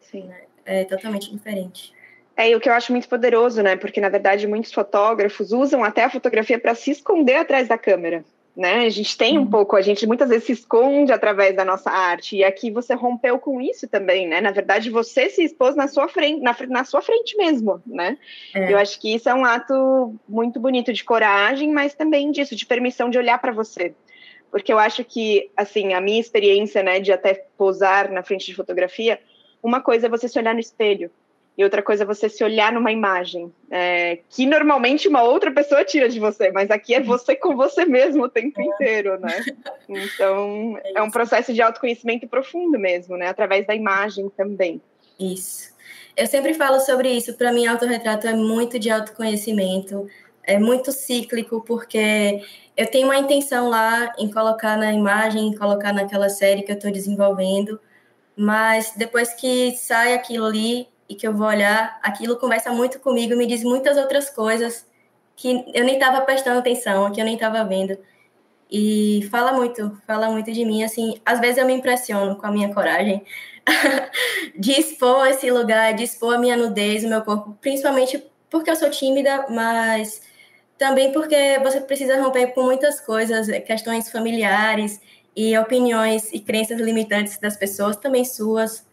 Sim. 0.00 0.24
Né? 0.24 0.40
É 0.64 0.84
totalmente 0.84 1.30
diferente. 1.30 1.92
É, 2.38 2.50
e 2.50 2.54
o 2.54 2.60
que 2.60 2.68
eu 2.68 2.72
acho 2.72 2.92
muito 2.92 3.08
poderoso, 3.08 3.60
né? 3.64 3.74
Porque, 3.74 4.00
na 4.00 4.08
verdade, 4.08 4.46
muitos 4.46 4.72
fotógrafos 4.72 5.50
usam 5.50 5.82
até 5.82 6.04
a 6.04 6.10
fotografia 6.10 6.56
para 6.56 6.72
se 6.72 6.92
esconder 6.92 7.34
atrás 7.34 7.66
da 7.66 7.76
câmera. 7.76 8.24
Né? 8.56 8.86
A 8.86 8.88
gente 8.90 9.18
tem 9.18 9.36
um 9.36 9.42
uhum. 9.42 9.50
pouco, 9.50 9.74
a 9.74 9.82
gente 9.82 10.06
muitas 10.06 10.28
vezes 10.28 10.44
se 10.44 10.52
esconde 10.52 11.12
através 11.12 11.54
da 11.56 11.64
nossa 11.64 11.90
arte, 11.90 12.36
e 12.36 12.44
aqui 12.44 12.70
você 12.70 12.94
rompeu 12.94 13.40
com 13.40 13.60
isso 13.60 13.88
também, 13.88 14.26
né? 14.28 14.40
Na 14.40 14.52
verdade, 14.52 14.88
você 14.88 15.28
se 15.28 15.42
expôs 15.42 15.74
na 15.74 15.88
sua 15.88 16.08
frente, 16.08 16.40
na, 16.40 16.56
na 16.68 16.84
sua 16.84 17.02
frente 17.02 17.36
mesmo, 17.36 17.82
né? 17.84 18.16
É. 18.54 18.72
Eu 18.72 18.78
acho 18.78 19.00
que 19.00 19.12
isso 19.12 19.28
é 19.28 19.34
um 19.34 19.44
ato 19.44 20.14
muito 20.28 20.60
bonito 20.60 20.92
de 20.92 21.02
coragem, 21.02 21.72
mas 21.72 21.94
também 21.94 22.30
disso, 22.30 22.54
de 22.54 22.66
permissão 22.66 23.10
de 23.10 23.18
olhar 23.18 23.38
para 23.38 23.52
você. 23.52 23.94
Porque 24.48 24.72
eu 24.72 24.78
acho 24.78 25.04
que, 25.04 25.50
assim, 25.56 25.92
a 25.92 26.00
minha 26.00 26.20
experiência, 26.20 26.84
né, 26.84 27.00
de 27.00 27.12
até 27.12 27.34
posar 27.56 28.12
na 28.12 28.22
frente 28.22 28.46
de 28.46 28.54
fotografia, 28.54 29.20
uma 29.60 29.80
coisa 29.80 30.06
é 30.06 30.10
você 30.10 30.28
se 30.28 30.38
olhar 30.38 30.54
no 30.54 30.60
espelho, 30.60 31.10
e 31.58 31.64
outra 31.64 31.82
coisa 31.82 32.04
é 32.04 32.06
você 32.06 32.28
se 32.28 32.44
olhar 32.44 32.72
numa 32.72 32.92
imagem, 32.92 33.52
é, 33.68 34.20
que 34.30 34.46
normalmente 34.46 35.08
uma 35.08 35.24
outra 35.24 35.50
pessoa 35.50 35.84
tira 35.84 36.08
de 36.08 36.20
você, 36.20 36.52
mas 36.52 36.70
aqui 36.70 36.94
é 36.94 37.00
você 37.00 37.34
com 37.34 37.56
você 37.56 37.84
mesmo 37.84 38.22
o 38.22 38.28
tempo 38.28 38.60
é. 38.60 38.64
inteiro, 38.64 39.18
né? 39.18 39.44
Então, 39.88 40.78
é, 40.84 40.98
é 40.98 41.02
um 41.02 41.10
processo 41.10 41.52
de 41.52 41.60
autoconhecimento 41.60 42.28
profundo 42.28 42.78
mesmo, 42.78 43.16
né? 43.16 43.26
Através 43.26 43.66
da 43.66 43.74
imagem 43.74 44.28
também. 44.36 44.80
Isso. 45.18 45.74
Eu 46.16 46.28
sempre 46.28 46.54
falo 46.54 46.78
sobre 46.78 47.10
isso. 47.10 47.34
Para 47.34 47.52
mim, 47.52 47.66
autorretrato 47.66 48.28
é 48.28 48.34
muito 48.34 48.78
de 48.78 48.90
autoconhecimento, 48.90 50.06
é 50.44 50.60
muito 50.60 50.92
cíclico, 50.92 51.60
porque 51.62 52.40
eu 52.76 52.86
tenho 52.86 53.08
uma 53.08 53.18
intenção 53.18 53.68
lá 53.68 54.12
em 54.16 54.30
colocar 54.30 54.76
na 54.76 54.92
imagem, 54.92 55.48
em 55.48 55.56
colocar 55.56 55.92
naquela 55.92 56.28
série 56.28 56.62
que 56.62 56.70
eu 56.70 56.76
estou 56.76 56.92
desenvolvendo, 56.92 57.80
mas 58.36 58.92
depois 58.96 59.34
que 59.34 59.72
sai 59.72 60.14
aquilo 60.14 60.46
ali, 60.46 60.86
e 61.08 61.14
que 61.14 61.26
eu 61.26 61.32
vou 61.32 61.46
olhar, 61.46 61.98
aquilo 62.02 62.36
conversa 62.36 62.70
muito 62.70 63.00
comigo, 63.00 63.36
me 63.36 63.46
diz 63.46 63.62
muitas 63.64 63.96
outras 63.96 64.28
coisas 64.30 64.86
que 65.36 65.64
eu 65.72 65.84
nem 65.84 65.94
estava 65.94 66.20
prestando 66.22 66.58
atenção, 66.58 67.10
que 67.12 67.20
eu 67.20 67.24
nem 67.24 67.34
estava 67.34 67.64
vendo. 67.64 67.96
E 68.70 69.26
fala 69.30 69.52
muito, 69.52 69.96
fala 70.06 70.28
muito 70.30 70.52
de 70.52 70.64
mim. 70.64 70.82
Assim, 70.82 71.20
às 71.24 71.40
vezes 71.40 71.58
eu 71.58 71.66
me 71.66 71.72
impressiono 71.72 72.36
com 72.36 72.46
a 72.46 72.50
minha 72.50 72.72
coragem 72.74 73.24
de 74.58 74.72
expor 74.72 75.26
esse 75.28 75.50
lugar, 75.50 75.94
de 75.94 76.04
expor 76.04 76.34
a 76.34 76.38
minha 76.38 76.56
nudez, 76.56 77.04
o 77.04 77.08
meu 77.08 77.22
corpo, 77.22 77.56
principalmente 77.60 78.22
porque 78.50 78.70
eu 78.70 78.76
sou 78.76 78.90
tímida, 78.90 79.46
mas 79.48 80.20
também 80.76 81.12
porque 81.12 81.58
você 81.60 81.80
precisa 81.80 82.20
romper 82.20 82.48
com 82.48 82.62
muitas 82.62 83.00
coisas, 83.00 83.46
questões 83.64 84.10
familiares 84.10 85.00
e 85.36 85.56
opiniões 85.56 86.32
e 86.32 86.40
crenças 86.40 86.80
limitantes 86.80 87.38
das 87.38 87.56
pessoas, 87.56 87.96
também 87.96 88.24
suas. 88.24 88.87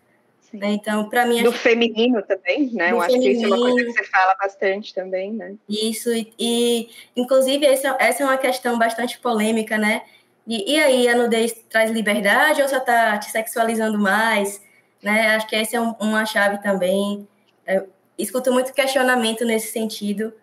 Né? 0.56 0.72
Então, 0.72 1.10
para 1.10 1.26
mim. 1.26 1.44
Do 1.44 1.52
feminino 1.52 2.22
também, 2.22 2.72
né? 2.72 2.92
Eu 2.92 3.02
acho 3.02 3.12
feminino. 3.12 3.40
que 3.40 3.46
isso 3.46 3.54
é 3.54 3.58
uma 3.58 3.70
coisa 3.70 3.86
que 3.86 3.92
você 3.94 4.04
fala 4.06 4.36
bastante 4.42 4.94
também, 4.94 5.34
né? 5.34 5.56
Isso, 5.68 6.14
e, 6.14 6.34
e 6.40 6.90
inclusive 7.16 7.66
essa, 7.66 7.96
essa 8.00 8.24
é 8.24 8.26
uma 8.26 8.38
questão 8.38 8.78
bastante 8.78 9.20
polêmica, 9.20 9.78
né? 9.78 10.04
E, 10.48 10.74
e 10.74 10.80
aí, 10.80 11.08
a 11.08 11.16
nudez 11.16 11.54
traz 11.70 11.92
liberdade 11.92 12.62
ou 12.62 12.68
só 12.68 12.78
está 12.78 13.18
te 13.18 13.32
sexualizando 13.32 13.98
mais? 13.98 14.62
Né? 15.02 15.36
Acho 15.36 15.48
que 15.48 15.56
essa 15.56 15.78
é 15.78 15.82
um, 15.82 15.94
uma 16.00 16.26
chave 16.26 16.62
também. 16.62 17.28
Eu 17.66 17.90
escuto 18.18 18.52
muito 18.52 18.74
questionamento 18.74 19.44
nesse 19.44 19.72
sentido. 19.72 20.34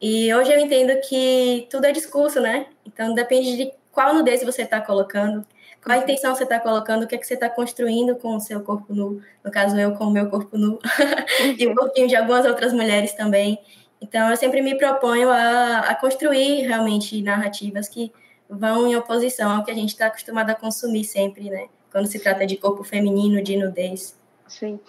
E 0.00 0.32
hoje 0.32 0.52
eu 0.52 0.60
entendo 0.60 0.98
que 1.08 1.66
tudo 1.70 1.86
é 1.86 1.92
discurso, 1.92 2.40
né? 2.40 2.66
Então 2.86 3.12
depende 3.14 3.56
de 3.56 3.72
qual 3.90 4.14
nudez 4.14 4.44
você 4.44 4.62
está 4.62 4.80
colocando 4.80 5.44
qual 5.82 5.98
a 5.98 6.02
intenção 6.02 6.34
você 6.34 6.42
está 6.42 6.58
colocando, 6.58 7.04
o 7.04 7.06
que 7.06 7.14
é 7.14 7.18
que 7.18 7.26
você 7.26 7.34
está 7.34 7.48
construindo 7.48 8.16
com 8.16 8.36
o 8.36 8.40
seu 8.40 8.60
corpo 8.60 8.94
nu, 8.94 9.22
no 9.44 9.50
caso 9.50 9.78
eu 9.78 9.92
com 9.92 10.04
o 10.04 10.10
meu 10.10 10.28
corpo 10.28 10.58
nu, 10.58 10.78
e 11.58 11.66
o 11.66 11.74
corpinho 11.74 12.08
de 12.08 12.16
algumas 12.16 12.44
outras 12.44 12.72
mulheres 12.72 13.12
também. 13.14 13.58
Então 14.00 14.30
eu 14.30 14.36
sempre 14.36 14.60
me 14.62 14.76
proponho 14.76 15.30
a, 15.30 15.80
a 15.80 15.94
construir 15.94 16.62
realmente 16.62 17.20
narrativas 17.22 17.88
que 17.88 18.12
vão 18.48 18.88
em 18.88 18.96
oposição 18.96 19.50
ao 19.50 19.64
que 19.64 19.70
a 19.70 19.74
gente 19.74 19.90
está 19.90 20.06
acostumado 20.06 20.50
a 20.50 20.54
consumir 20.54 21.04
sempre, 21.04 21.50
né? 21.50 21.66
Quando 21.90 22.06
se 22.06 22.18
trata 22.18 22.46
de 22.46 22.56
corpo 22.56 22.84
feminino, 22.84 23.42
de 23.42 23.56
nudez. 23.56 24.16
Sim. 24.46 24.80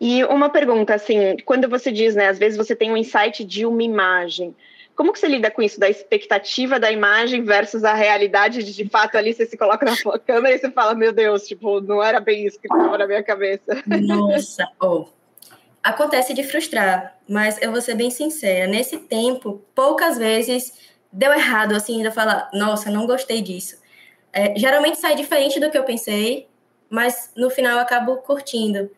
E 0.00 0.22
uma 0.24 0.50
pergunta, 0.50 0.94
assim, 0.94 1.36
quando 1.44 1.68
você 1.68 1.90
diz, 1.90 2.14
né, 2.14 2.28
às 2.28 2.38
vezes 2.38 2.56
você 2.56 2.76
tem 2.76 2.92
um 2.92 2.96
insight 2.96 3.44
de 3.44 3.64
uma 3.64 3.82
imagem, 3.82 4.54
como 4.96 5.12
que 5.12 5.18
você 5.18 5.28
lida 5.28 5.50
com 5.50 5.60
isso, 5.60 5.78
da 5.78 5.90
expectativa 5.90 6.80
da 6.80 6.90
imagem 6.90 7.44
versus 7.44 7.84
a 7.84 7.92
realidade 7.92 8.62
de, 8.62 8.72
de 8.72 8.88
fato, 8.88 9.16
ali 9.16 9.34
você 9.34 9.44
se 9.44 9.56
coloca 9.56 9.84
na 9.84 10.18
câmera 10.18 10.54
e 10.54 10.58
você 10.58 10.70
fala, 10.70 10.94
meu 10.94 11.12
Deus, 11.12 11.46
tipo, 11.46 11.82
não 11.82 12.02
era 12.02 12.18
bem 12.18 12.46
isso 12.46 12.58
que 12.58 12.66
estava 12.66 12.96
na 12.96 13.06
minha 13.06 13.22
cabeça. 13.22 13.82
Nossa, 13.86 14.66
oh. 14.80 15.06
Acontece 15.82 16.32
de 16.32 16.42
frustrar, 16.42 17.16
mas 17.28 17.60
eu 17.60 17.70
vou 17.70 17.80
ser 17.80 17.94
bem 17.94 18.10
sincera, 18.10 18.66
nesse 18.66 18.96
tempo, 18.96 19.62
poucas 19.74 20.16
vezes 20.16 20.72
deu 21.12 21.32
errado, 21.32 21.74
assim, 21.74 22.02
de 22.02 22.10
falar, 22.10 22.50
nossa, 22.54 22.90
não 22.90 23.06
gostei 23.06 23.42
disso. 23.42 23.76
É, 24.32 24.56
geralmente 24.56 24.98
sai 24.98 25.14
diferente 25.14 25.60
do 25.60 25.70
que 25.70 25.78
eu 25.78 25.84
pensei, 25.84 26.48
mas 26.88 27.30
no 27.36 27.50
final 27.50 27.74
eu 27.74 27.80
acabo 27.80 28.16
curtindo. 28.16 28.90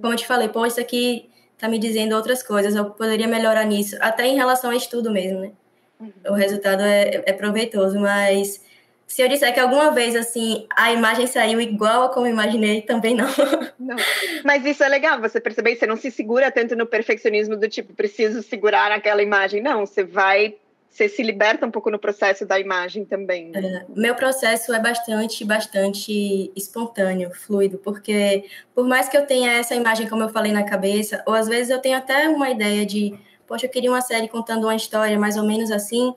Como 0.00 0.12
eu 0.12 0.16
te 0.16 0.26
falei, 0.26 0.48
pô, 0.48 0.66
isso 0.66 0.80
aqui 0.80 1.30
tá 1.58 1.68
me 1.68 1.78
dizendo 1.78 2.14
outras 2.14 2.42
coisas, 2.42 2.74
eu 2.74 2.86
poderia 2.90 3.28
melhorar 3.28 3.64
nisso, 3.64 3.96
até 4.00 4.26
em 4.26 4.36
relação 4.36 4.70
ao 4.70 4.76
estudo 4.76 5.10
mesmo, 5.10 5.40
né? 5.40 5.52
Uhum. 6.00 6.12
O 6.28 6.32
resultado 6.34 6.82
é, 6.82 7.22
é 7.26 7.32
proveitoso, 7.32 7.98
mas 7.98 8.60
se 9.06 9.22
eu 9.22 9.28
disser 9.28 9.52
que 9.54 9.60
alguma 9.60 9.90
vez 9.90 10.16
assim 10.16 10.66
a 10.74 10.92
imagem 10.92 11.26
saiu 11.26 11.60
igual 11.60 12.04
a 12.04 12.08
como 12.08 12.26
imaginei, 12.26 12.82
também 12.82 13.14
não. 13.14 13.28
não. 13.78 13.96
Mas 14.44 14.64
isso 14.64 14.82
é 14.82 14.88
legal, 14.88 15.20
você 15.20 15.40
perceber, 15.40 15.76
você 15.76 15.86
não 15.86 15.96
se 15.96 16.10
segura 16.10 16.50
tanto 16.50 16.74
no 16.74 16.86
perfeccionismo 16.86 17.56
do 17.56 17.68
tipo, 17.68 17.94
preciso 17.94 18.42
segurar 18.42 18.90
aquela 18.90 19.22
imagem. 19.22 19.62
Não, 19.62 19.86
você 19.86 20.02
vai 20.02 20.56
você 20.94 21.08
se 21.08 21.24
liberta 21.24 21.66
um 21.66 21.72
pouco 21.72 21.90
no 21.90 21.98
processo 21.98 22.46
da 22.46 22.58
imagem 22.58 23.04
também. 23.04 23.50
Né? 23.50 23.84
É, 23.88 24.00
meu 24.00 24.14
processo 24.14 24.72
é 24.72 24.78
bastante, 24.78 25.44
bastante 25.44 26.52
espontâneo, 26.54 27.34
fluido, 27.34 27.78
porque 27.78 28.44
por 28.72 28.86
mais 28.86 29.08
que 29.08 29.16
eu 29.16 29.26
tenha 29.26 29.54
essa 29.54 29.74
imagem, 29.74 30.08
como 30.08 30.22
eu 30.22 30.28
falei, 30.28 30.52
na 30.52 30.62
cabeça, 30.62 31.20
ou 31.26 31.34
às 31.34 31.48
vezes 31.48 31.70
eu 31.70 31.80
tenho 31.80 31.98
até 31.98 32.28
uma 32.28 32.48
ideia 32.48 32.86
de, 32.86 33.12
poxa, 33.44 33.66
eu 33.66 33.70
queria 33.70 33.90
uma 33.90 34.00
série 34.00 34.28
contando 34.28 34.64
uma 34.64 34.76
história 34.76 35.18
mais 35.18 35.36
ou 35.36 35.42
menos 35.42 35.72
assim. 35.72 36.14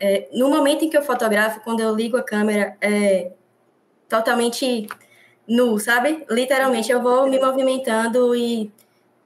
É, 0.00 0.26
no 0.32 0.48
momento 0.48 0.86
em 0.86 0.88
que 0.88 0.96
eu 0.96 1.02
fotografo, 1.02 1.60
quando 1.60 1.80
eu 1.80 1.94
ligo 1.94 2.16
a 2.16 2.22
câmera, 2.22 2.78
é 2.80 3.32
totalmente 4.08 4.88
nu, 5.46 5.78
sabe? 5.78 6.24
Literalmente, 6.30 6.90
eu 6.90 7.02
vou 7.02 7.28
me 7.28 7.38
movimentando 7.38 8.34
e 8.34 8.72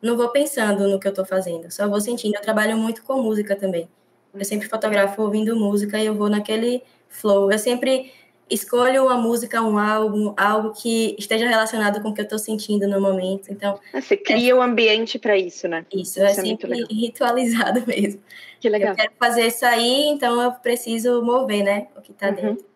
não 0.02 0.16
vou 0.16 0.30
pensando 0.30 0.88
no 0.88 0.98
que 0.98 1.06
eu 1.06 1.12
estou 1.12 1.24
fazendo, 1.24 1.70
só 1.70 1.88
vou 1.88 2.00
sentindo. 2.00 2.34
Eu 2.34 2.42
trabalho 2.42 2.76
muito 2.76 3.04
com 3.04 3.22
música 3.22 3.54
também. 3.54 3.88
Eu 4.34 4.44
sempre 4.44 4.68
fotografo 4.68 5.20
ouvindo 5.22 5.56
música 5.56 5.98
e 5.98 6.06
eu 6.06 6.14
vou 6.14 6.28
naquele 6.28 6.82
flow. 7.08 7.52
Eu 7.52 7.58
sempre 7.58 8.12
escolho 8.48 9.06
uma 9.06 9.16
música, 9.16 9.62
um 9.62 9.78
álbum, 9.78 10.34
algo 10.36 10.72
que 10.72 11.16
esteja 11.18 11.48
relacionado 11.48 12.02
com 12.02 12.10
o 12.10 12.14
que 12.14 12.20
eu 12.20 12.24
estou 12.24 12.38
sentindo 12.38 12.86
no 12.86 13.00
momento. 13.00 13.50
Então, 13.50 13.78
ah, 13.92 14.00
você 14.00 14.16
cria 14.16 14.54
o 14.54 14.58
é... 14.58 14.60
um 14.60 14.62
ambiente 14.62 15.18
para 15.18 15.36
isso, 15.36 15.66
né? 15.68 15.86
Isso, 15.92 16.20
é 16.20 16.30
isso 16.30 16.40
é, 16.40 16.42
é 16.42 16.46
sempre 16.46 16.84
ritualizado 16.90 17.82
mesmo. 17.88 18.20
Que 18.60 18.68
legal. 18.68 18.90
Eu 18.90 18.96
quero 18.96 19.12
fazer 19.18 19.46
isso 19.46 19.64
aí, 19.64 20.08
então 20.08 20.40
eu 20.40 20.52
preciso 20.52 21.22
mover, 21.22 21.64
né? 21.64 21.88
O 21.96 22.00
que 22.00 22.12
está 22.12 22.28
uhum. 22.28 22.34
dentro. 22.34 22.71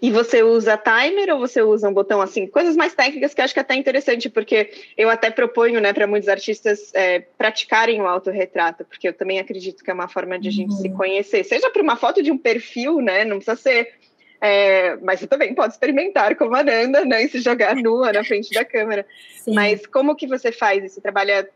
E 0.00 0.10
você 0.10 0.42
usa 0.42 0.76
timer 0.76 1.32
ou 1.34 1.38
você 1.38 1.62
usa 1.62 1.88
um 1.88 1.94
botão 1.94 2.20
assim? 2.20 2.46
Coisas 2.46 2.76
mais 2.76 2.94
técnicas 2.94 3.34
que 3.34 3.40
eu 3.40 3.44
acho 3.44 3.54
que 3.54 3.60
é 3.60 3.62
até 3.62 3.74
interessante, 3.74 4.28
porque 4.28 4.70
eu 4.96 5.08
até 5.08 5.30
proponho 5.30 5.80
né, 5.80 5.92
para 5.92 6.06
muitos 6.06 6.28
artistas 6.28 6.92
é, 6.94 7.20
praticarem 7.20 8.00
o 8.00 8.06
autorretrato, 8.06 8.84
porque 8.84 9.08
eu 9.08 9.12
também 9.12 9.38
acredito 9.38 9.82
que 9.82 9.90
é 9.90 9.94
uma 9.94 10.08
forma 10.08 10.38
de 10.38 10.48
a 10.48 10.52
gente 10.52 10.72
uhum. 10.72 10.76
se 10.78 10.88
conhecer, 10.90 11.44
seja 11.44 11.70
por 11.70 11.82
uma 11.82 11.96
foto 11.96 12.22
de 12.22 12.30
um 12.30 12.38
perfil, 12.38 13.00
né? 13.00 13.24
Não 13.24 13.36
precisa 13.36 13.56
ser. 13.56 13.92
É, 14.40 14.96
mas 14.96 15.20
você 15.20 15.26
também 15.26 15.54
pode 15.54 15.74
experimentar 15.74 16.34
como 16.34 16.56
a 16.56 16.62
Nanda, 16.62 17.04
né? 17.04 17.24
E 17.24 17.28
se 17.28 17.40
jogar 17.40 17.76
nua 17.76 18.12
na 18.12 18.24
frente 18.24 18.52
da 18.54 18.64
câmera. 18.64 19.06
Sim. 19.36 19.54
Mas 19.54 19.86
como 19.86 20.16
que 20.16 20.26
você 20.26 20.50
faz 20.50 20.82
isso? 20.82 20.94
Você 20.94 21.00
trabalha 21.00 21.48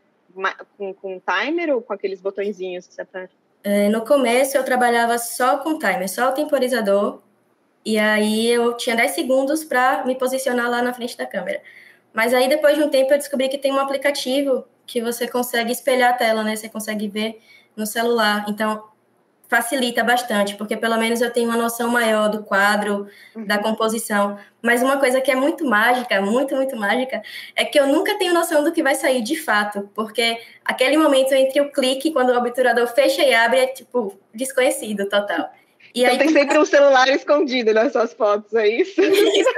com, 0.77 0.93
com 0.93 1.19
timer 1.19 1.73
ou 1.73 1.81
com 1.81 1.93
aqueles 1.93 2.21
botõezinhos 2.21 2.87
que 2.87 2.93
você 2.93 3.01
aperta? 3.01 3.33
É, 3.63 3.89
no 3.89 4.05
começo 4.05 4.55
eu 4.55 4.63
trabalhava 4.63 5.17
só 5.17 5.57
com 5.57 5.79
timer, 5.79 6.07
só 6.07 6.29
o 6.29 6.33
temporizador 6.33 7.19
e 7.85 7.99
aí 7.99 8.47
eu 8.47 8.75
tinha 8.75 8.95
10 8.95 9.11
segundos 9.11 9.63
para 9.63 10.03
me 10.05 10.15
posicionar 10.15 10.69
lá 10.69 10.81
na 10.81 10.93
frente 10.93 11.15
da 11.15 11.25
câmera. 11.25 11.61
Mas 12.13 12.33
aí 12.33 12.49
depois 12.49 12.75
de 12.75 12.83
um 12.83 12.89
tempo 12.89 13.13
eu 13.13 13.17
descobri 13.17 13.47
que 13.47 13.57
tem 13.57 13.71
um 13.71 13.79
aplicativo 13.79 14.65
que 14.87 15.01
você 15.01 15.27
consegue 15.27 15.71
espelhar 15.71 16.11
a 16.11 16.13
tela, 16.13 16.43
né? 16.43 16.55
Você 16.55 16.69
consegue 16.69 17.07
ver 17.07 17.39
no 17.75 17.85
celular. 17.85 18.45
Então 18.47 18.83
facilita 19.47 20.03
bastante, 20.03 20.55
porque 20.55 20.75
pelo 20.75 20.97
menos 20.97 21.21
eu 21.21 21.31
tenho 21.31 21.47
uma 21.49 21.57
noção 21.57 21.89
maior 21.89 22.29
do 22.29 22.43
quadro, 22.43 23.07
uhum. 23.35 23.45
da 23.45 23.57
composição. 23.59 24.37
Mas 24.61 24.81
uma 24.81 24.97
coisa 24.97 25.21
que 25.21 25.29
é 25.29 25.35
muito 25.35 25.63
mágica, 25.65 26.19
muito, 26.21 26.55
muito 26.55 26.75
mágica, 26.75 27.21
é 27.55 27.63
que 27.63 27.79
eu 27.79 27.87
nunca 27.87 28.17
tenho 28.17 28.33
noção 28.33 28.63
do 28.63 28.71
que 28.71 28.81
vai 28.81 28.95
sair 28.95 29.21
de 29.21 29.35
fato, 29.35 29.89
porque 29.93 30.39
aquele 30.63 30.97
momento 30.97 31.33
entre 31.33 31.61
o 31.61 31.71
clique, 31.71 32.11
quando 32.11 32.29
o 32.29 32.37
obturador 32.37 32.87
fecha 32.87 33.23
e 33.23 33.33
abre, 33.33 33.59
é 33.59 33.67
tipo 33.67 34.17
desconhecido 34.33 35.07
total. 35.07 35.51
E 35.95 36.01
então 36.01 36.11
aí, 36.11 36.17
tem 36.17 36.27
sempre 36.27 36.59
um 36.59 36.65
celular 36.65 37.07
escondido 37.07 37.73
nas 37.73 37.93
suas 37.93 38.13
fotos, 38.13 38.53
é 38.53 38.67
isso? 38.67 39.01
isso. 39.01 39.49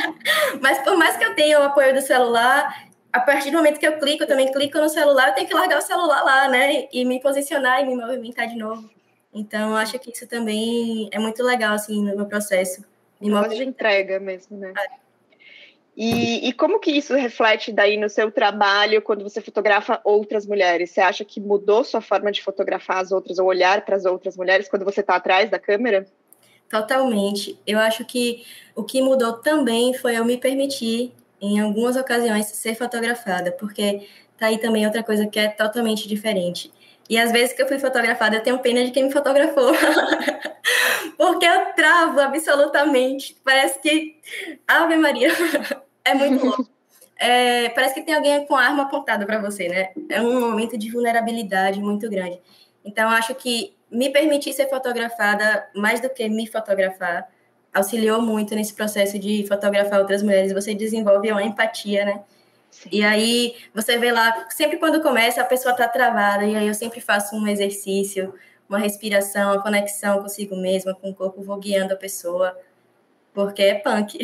Mas 0.60 0.78
por 0.82 0.94
mais 0.98 1.16
que 1.16 1.24
eu 1.24 1.34
tenha 1.34 1.58
o 1.58 1.62
apoio 1.62 1.94
do 1.94 2.02
celular, 2.02 2.86
a 3.10 3.20
partir 3.20 3.50
do 3.50 3.56
momento 3.56 3.80
que 3.80 3.86
eu 3.86 3.98
clico, 3.98 4.24
eu 4.24 4.26
também 4.28 4.52
clico 4.52 4.78
no 4.78 4.90
celular, 4.90 5.28
eu 5.28 5.34
tenho 5.34 5.48
que 5.48 5.54
largar 5.54 5.78
o 5.78 5.82
celular 5.82 6.22
lá, 6.22 6.48
né? 6.48 6.86
E 6.92 7.02
me 7.06 7.18
posicionar 7.18 7.80
e 7.80 7.86
me 7.86 7.96
movimentar 7.96 8.46
de 8.46 8.56
novo. 8.56 8.90
Então, 9.32 9.70
eu 9.70 9.76
acho 9.76 9.98
que 9.98 10.10
isso 10.10 10.26
também 10.26 11.08
é 11.10 11.18
muito 11.18 11.42
legal, 11.42 11.72
assim, 11.72 12.04
no 12.04 12.14
meu 12.14 12.26
processo. 12.26 12.84
Me 13.18 13.30
de 13.48 13.64
entrega 13.64 14.20
mesmo, 14.20 14.58
né? 14.58 14.74
É. 14.76 15.05
E, 15.96 16.48
e, 16.48 16.52
como 16.52 16.78
que 16.78 16.90
isso 16.90 17.14
reflete 17.14 17.72
daí 17.72 17.96
no 17.96 18.10
seu 18.10 18.30
trabalho 18.30 19.00
quando 19.00 19.22
você 19.22 19.40
fotografa 19.40 19.98
outras 20.04 20.46
mulheres? 20.46 20.90
Você 20.90 21.00
acha 21.00 21.24
que 21.24 21.40
mudou 21.40 21.82
sua 21.82 22.02
forma 22.02 22.30
de 22.30 22.42
fotografar 22.42 22.98
as 22.98 23.12
outras 23.12 23.38
ou 23.38 23.46
olhar 23.46 23.82
para 23.82 23.96
as 23.96 24.04
outras 24.04 24.36
mulheres 24.36 24.68
quando 24.68 24.84
você 24.84 25.00
está 25.00 25.16
atrás 25.16 25.50
da 25.50 25.58
câmera? 25.58 26.06
Totalmente. 26.68 27.58
Eu 27.66 27.78
acho 27.78 28.04
que 28.04 28.44
o 28.74 28.84
que 28.84 29.00
mudou 29.00 29.34
também 29.34 29.94
foi 29.94 30.18
eu 30.18 30.24
me 30.24 30.36
permitir, 30.36 31.14
em 31.40 31.60
algumas 31.60 31.96
ocasiões, 31.96 32.44
ser 32.44 32.74
fotografada, 32.74 33.52
porque 33.52 34.06
tá 34.36 34.48
aí 34.48 34.58
também 34.58 34.84
outra 34.84 35.02
coisa 35.02 35.26
que 35.26 35.38
é 35.38 35.48
totalmente 35.48 36.06
diferente. 36.06 36.70
E 37.08 37.16
às 37.16 37.32
vezes 37.32 37.54
que 37.54 37.62
eu 37.62 37.68
fui 37.68 37.78
fotografada, 37.78 38.36
eu 38.36 38.42
tenho 38.42 38.58
pena 38.58 38.84
de 38.84 38.90
quem 38.90 39.04
me 39.04 39.12
fotografou. 39.12 39.72
porque 41.16 41.46
eu 41.46 41.72
travo 41.74 42.20
absolutamente. 42.20 43.36
Parece 43.42 43.80
que. 43.80 44.16
Ave 44.66 44.96
Maria. 44.96 45.30
É 46.06 46.14
muito 46.14 46.46
louco. 46.46 46.68
É, 47.18 47.70
parece 47.70 47.94
que 47.94 48.02
tem 48.02 48.14
alguém 48.14 48.46
com 48.46 48.54
a 48.54 48.62
arma 48.62 48.84
apontada 48.84 49.26
para 49.26 49.40
você, 49.40 49.68
né? 49.68 49.90
É 50.08 50.20
um 50.20 50.40
momento 50.40 50.78
de 50.78 50.90
vulnerabilidade 50.90 51.80
muito 51.80 52.08
grande. 52.08 52.40
Então, 52.84 53.08
acho 53.08 53.34
que 53.34 53.74
me 53.90 54.10
permitir 54.10 54.52
ser 54.52 54.68
fotografada, 54.68 55.68
mais 55.74 56.00
do 56.00 56.08
que 56.08 56.28
me 56.28 56.46
fotografar, 56.46 57.28
auxiliou 57.74 58.22
muito 58.22 58.54
nesse 58.54 58.74
processo 58.74 59.18
de 59.18 59.44
fotografar 59.48 59.98
outras 59.98 60.22
mulheres. 60.22 60.52
Você 60.52 60.74
desenvolve 60.74 61.32
uma 61.32 61.42
empatia, 61.42 62.04
né? 62.04 62.22
Sim. 62.70 62.90
E 62.92 63.02
aí, 63.02 63.56
você 63.74 63.96
vê 63.98 64.12
lá, 64.12 64.46
sempre 64.50 64.76
quando 64.76 65.02
começa, 65.02 65.40
a 65.40 65.44
pessoa 65.44 65.74
tá 65.74 65.88
travada, 65.88 66.44
e 66.44 66.54
aí 66.54 66.68
eu 66.68 66.74
sempre 66.74 67.00
faço 67.00 67.34
um 67.34 67.46
exercício, 67.48 68.34
uma 68.68 68.78
respiração, 68.78 69.52
uma 69.52 69.62
conexão 69.62 70.20
consigo 70.22 70.54
mesma, 70.56 70.94
com 70.94 71.10
o 71.10 71.14
corpo, 71.14 71.42
vou 71.42 71.56
guiando 71.56 71.94
a 71.94 71.96
pessoa 71.96 72.56
porque 73.36 73.62
é 73.62 73.74
punk. 73.74 74.18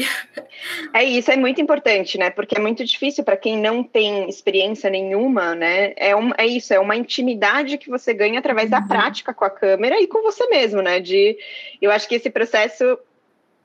É 0.95 1.05
isso, 1.05 1.31
é 1.31 1.37
muito 1.37 1.61
importante, 1.61 2.17
né? 2.17 2.31
Porque 2.31 2.57
é 2.57 2.61
muito 2.61 2.85
difícil 2.85 3.25
para 3.25 3.37
quem 3.37 3.59
não 3.59 3.83
tem 3.83 4.29
experiência 4.29 4.89
nenhuma, 4.89 5.55
né? 5.55 5.93
É, 5.97 6.17
um, 6.17 6.31
é 6.37 6.47
isso, 6.47 6.73
é 6.73 6.79
uma 6.79 6.97
intimidade 6.97 7.77
que 7.77 7.91
você 7.91 8.15
ganha 8.15 8.39
através 8.39 8.71
uhum. 8.71 8.79
da 8.79 8.83
prática 8.83 9.35
com 9.35 9.45
a 9.45 9.51
câmera 9.51 10.01
e 10.01 10.07
com 10.07 10.23
você 10.23 10.47
mesmo, 10.47 10.81
né? 10.81 10.99
De, 10.99 11.37
eu 11.81 11.91
acho 11.91 12.09
que 12.09 12.15
esse 12.15 12.31
processo 12.31 12.99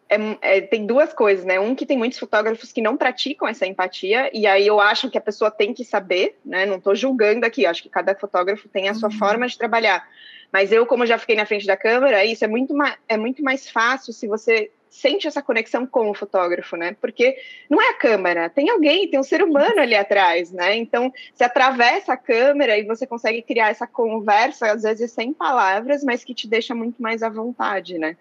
é, 0.10 0.17
é, 0.41 0.62
tem 0.62 0.86
duas 0.86 1.13
coisas, 1.13 1.45
né? 1.45 1.60
Um 1.60 1.75
que 1.75 1.86
tem 1.86 1.97
muitos 1.97 2.19
fotógrafos 2.19 2.73
que 2.73 2.81
não 2.81 2.97
praticam 2.97 3.47
essa 3.47 3.65
empatia, 3.65 4.29
e 4.33 4.45
aí 4.45 4.67
eu 4.67 4.81
acho 4.81 5.10
que 5.10 5.17
a 5.17 5.21
pessoa 5.21 5.49
tem 5.49 5.73
que 5.73 5.86
saber, 5.86 6.38
né? 6.43 6.65
Não 6.65 6.77
estou 6.77 6.93
julgando 6.95 7.45
aqui, 7.45 7.65
acho 7.65 7.83
que 7.83 7.89
cada 7.89 8.13
fotógrafo 8.15 8.67
tem 8.67 8.89
a 8.89 8.93
sua 8.93 9.10
uhum. 9.10 9.17
forma 9.17 9.47
de 9.47 9.57
trabalhar. 9.57 10.05
Mas 10.51 10.71
eu, 10.71 10.86
como 10.86 11.05
já 11.05 11.17
fiquei 11.17 11.36
na 11.36 11.45
frente 11.45 11.65
da 11.65 11.77
câmera, 11.77 12.25
isso 12.25 12.43
é 12.43 12.47
muito, 12.47 12.73
é 13.07 13.17
muito 13.17 13.43
mais 13.43 13.69
fácil 13.69 14.12
se 14.13 14.27
você 14.27 14.71
sente 14.89 15.28
essa 15.28 15.41
conexão 15.41 15.86
com 15.86 16.10
o 16.10 16.13
fotógrafo, 16.13 16.76
né? 16.76 16.95
Porque 17.00 17.38
não 17.69 17.82
é 17.82 17.89
a 17.89 17.93
câmera, 17.93 18.50
tem 18.50 18.69
alguém, 18.69 19.10
tem 19.10 19.19
um 19.19 19.23
ser 19.23 19.41
humano 19.41 19.80
ali 19.80 19.95
atrás, 19.95 20.52
né? 20.52 20.76
Então, 20.76 21.12
você 21.34 21.43
atravessa 21.43 22.13
a 22.13 22.17
câmera 22.17 22.78
e 22.78 22.84
você 22.84 23.06
consegue 23.06 23.41
criar 23.41 23.69
essa 23.69 23.88
conversa, 23.88 24.71
às 24.71 24.84
vezes 24.84 25.12
sem 25.12 25.34
palavras, 25.34 26.04
mas 26.04 26.23
que 26.23 26.34
te 26.34 26.47
deixa 26.47 26.73
muito 26.73 27.02
mais 27.02 27.23
à 27.23 27.30
vontade, 27.30 27.97
né? 27.97 28.17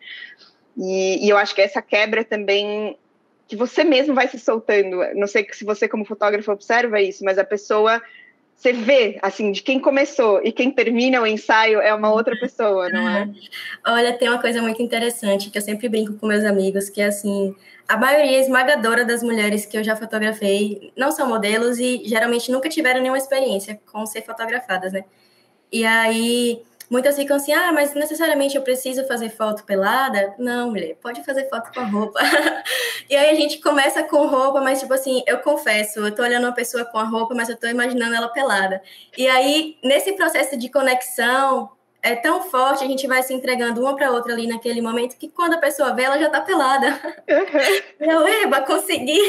E, 0.76 1.26
e 1.26 1.29
eu 1.29 1.37
acho 1.37 1.55
que 1.55 1.62
essa 1.62 1.81
quebra 1.81 2.24
também 2.24 2.98
que 3.48 3.57
você 3.57 3.85
mesmo 3.85 4.14
vai 4.14 4.29
se 4.29 4.38
soltando. 4.38 4.98
Não 5.14 5.26
sei 5.26 5.46
se 5.52 5.64
você 5.64 5.88
como 5.88 6.05
fotógrafo 6.05 6.52
observa 6.52 7.00
isso, 7.00 7.24
mas 7.24 7.38
a 7.38 7.44
pessoa 7.44 8.02
você 8.57 8.73
vê, 8.73 9.19
assim, 9.21 9.53
de 9.53 9.62
quem 9.62 9.79
começou 9.79 10.40
e 10.42 10.51
quem 10.51 10.71
termina 10.71 11.21
o 11.21 11.27
ensaio 11.27 11.79
é 11.81 11.95
uma 11.95 12.11
outra 12.11 12.35
pessoa, 12.40 12.88
não 12.88 13.07
é? 13.07 13.29
Olha, 13.87 14.16
tem 14.16 14.29
uma 14.29 14.40
coisa 14.40 14.62
muito 14.62 14.83
interessante 14.83 15.51
que 15.51 15.59
eu 15.59 15.62
sempre 15.62 15.88
brinco 15.88 16.14
com 16.14 16.27
meus 16.27 16.42
amigos, 16.42 16.88
que 16.88 17.03
é 17.03 17.07
assim, 17.07 17.55
a 17.87 17.99
maioria 17.99 18.40
esmagadora 18.40 19.05
das 19.05 19.23
mulheres 19.23 19.66
que 19.66 19.77
eu 19.77 19.85
já 19.85 19.95
fotografei 19.95 20.90
não 20.97 21.12
são 21.12 21.29
modelos 21.29 21.79
e 21.79 22.03
geralmente 22.07 22.51
nunca 22.51 22.69
tiveram 22.69 23.01
nenhuma 23.01 23.19
experiência 23.19 23.79
com 23.92 24.07
ser 24.07 24.23
fotografadas, 24.23 24.92
né? 24.92 25.05
E 25.71 25.85
aí 25.85 26.62
Muitas 26.88 27.16
ficam 27.16 27.37
assim, 27.37 27.53
ah, 27.53 27.72
mas 27.72 27.94
necessariamente 27.94 28.57
eu 28.57 28.62
preciso 28.62 29.07
fazer 29.07 29.29
foto 29.31 29.64
pelada? 29.64 30.35
Não, 30.38 30.70
mulher, 30.70 30.96
pode 31.03 31.25
fazer 31.25 31.49
foto 31.49 31.72
com 31.75 31.85
roupa. 31.85 32.20
e 33.11 33.16
aí 33.16 33.31
a 33.31 33.35
gente 33.35 33.59
começa 33.61 34.03
com 34.05 34.27
roupa, 34.27 34.61
mas 34.61 34.81
tipo 34.81 34.94
assim, 34.94 35.22
eu 35.27 35.38
confesso, 35.38 35.99
eu 36.01 36.14
tô 36.14 36.22
olhando 36.22 36.44
uma 36.44 36.55
pessoa 36.55 36.85
com 36.85 36.99
a 36.99 37.05
roupa, 37.05 37.35
mas 37.35 37.49
eu 37.49 37.57
tô 37.57 37.66
imaginando 37.66 38.14
ela 38.14 38.29
pelada. 38.29 38.81
E 39.18 39.27
aí, 39.27 39.77
nesse 39.83 40.12
processo 40.12 40.57
de 40.57 40.70
conexão, 40.70 41.70
é 42.03 42.14
tão 42.14 42.42
forte, 42.44 42.85
a 42.85 42.87
gente 42.87 43.05
vai 43.09 43.20
se 43.22 43.35
entregando 43.35 43.81
uma 43.81 43.96
para 43.96 44.12
outra 44.12 44.33
ali 44.33 44.46
naquele 44.46 44.81
momento, 44.81 45.16
que 45.16 45.29
quando 45.29 45.55
a 45.55 45.59
pessoa 45.59 45.92
vê, 45.92 46.05
ela 46.05 46.18
já 46.18 46.31
tá 46.31 46.40
pelada. 46.40 46.88
Uhum. 47.29 47.99
Eu, 47.99 48.29
eba, 48.29 48.61
consegui! 48.61 49.20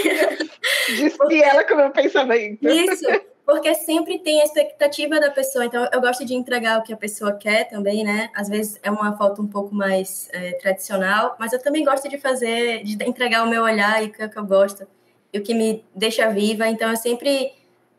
Disse 0.90 1.42
ela 1.42 1.64
com 1.64 1.74
o 1.74 1.78
meu 1.78 1.90
pensamento. 1.90 2.68
Isso 2.68 3.06
porque 3.48 3.74
sempre 3.76 4.20
tem 4.20 4.42
a 4.42 4.44
expectativa 4.44 5.22
da 5.22 5.32
pessoa. 5.32 5.66
Então, 5.66 5.88
eu 5.94 6.02
gosto 6.02 6.26
de 6.26 6.36
entregar 6.36 6.80
o 6.80 6.84
que 6.84 6.92
a 6.92 6.98
pessoa 6.98 7.32
quer 7.32 7.64
também, 7.70 8.04
né? 8.04 8.30
Às 8.36 8.50
vezes 8.50 8.78
é 8.84 8.92
uma 8.92 9.16
foto 9.16 9.42
um 9.42 9.48
pouco 9.48 9.74
mais 9.74 10.28
é, 10.34 10.52
tradicional, 10.56 11.38
mas 11.40 11.54
eu 11.54 11.60
também 11.64 11.86
gosto 11.86 12.10
de 12.10 12.18
fazer, 12.18 12.84
de 12.84 13.02
entregar 13.06 13.46
o 13.46 13.50
meu 13.50 13.64
olhar 13.64 14.04
e 14.04 14.08
o 14.08 14.12
que 14.12 14.38
eu 14.38 14.46
gosto, 14.46 14.86
e 15.32 15.40
o 15.40 15.42
que 15.42 15.54
me 15.54 15.82
deixa 15.96 16.30
viva. 16.30 16.68
Então, 16.68 16.92
eu 16.92 16.98
sempre 16.98 17.54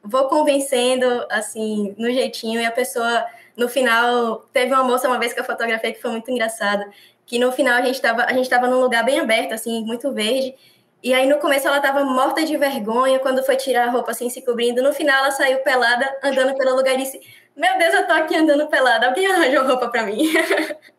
vou 0.05 0.29
convencendo, 0.29 1.07
assim, 1.31 1.95
no 1.97 2.11
jeitinho, 2.13 2.61
e 2.61 2.67
a 2.67 2.71
pessoa, 2.71 3.25
no 3.57 3.71
final, 3.71 4.47
teve 4.53 4.75
uma 4.75 4.85
moça 4.85 5.09
uma 5.09 5.19
vez 5.19 5.33
que 5.33 5.41
eu 5.41 5.45
fotografei 5.45 5.95
que 5.95 6.03
foi 6.03 6.11
muito 6.11 6.31
engraçada, 6.31 6.87
que 7.25 7.39
no 7.39 7.51
final 7.53 7.79
a 7.79 7.83
gente 7.83 8.43
estava 8.43 8.67
num 8.69 8.81
lugar 8.81 9.03
bem 9.03 9.19
aberto, 9.19 9.55
assim, 9.55 9.83
muito 9.83 10.13
verde, 10.13 10.55
e 11.03 11.15
aí 11.15 11.27
no 11.27 11.39
começo 11.39 11.69
ela 11.69 11.81
tava 11.81 12.05
morta 12.05 12.45
de 12.45 12.57
vergonha 12.57 13.19
quando 13.21 13.43
foi 13.45 13.57
tirar 13.57 13.87
a 13.87 13.91
roupa 13.91 14.11
assim, 14.11 14.29
se 14.29 14.45
cobrindo. 14.45 14.83
No 14.83 14.93
final 14.93 15.25
ela 15.25 15.31
saiu 15.31 15.59
pelada, 15.59 16.19
andando 16.23 16.57
pelo 16.57 16.75
lugar 16.75 16.95
e 16.95 16.99
disse: 16.99 17.21
Meu 17.57 17.79
Deus, 17.79 17.95
eu 17.95 18.07
tô 18.07 18.13
aqui 18.13 18.37
andando 18.37 18.67
pelada. 18.67 19.07
Alguém 19.07 19.27
arranjou 19.27 19.65
roupa 19.65 19.89
para 19.89 20.05
mim. 20.05 20.33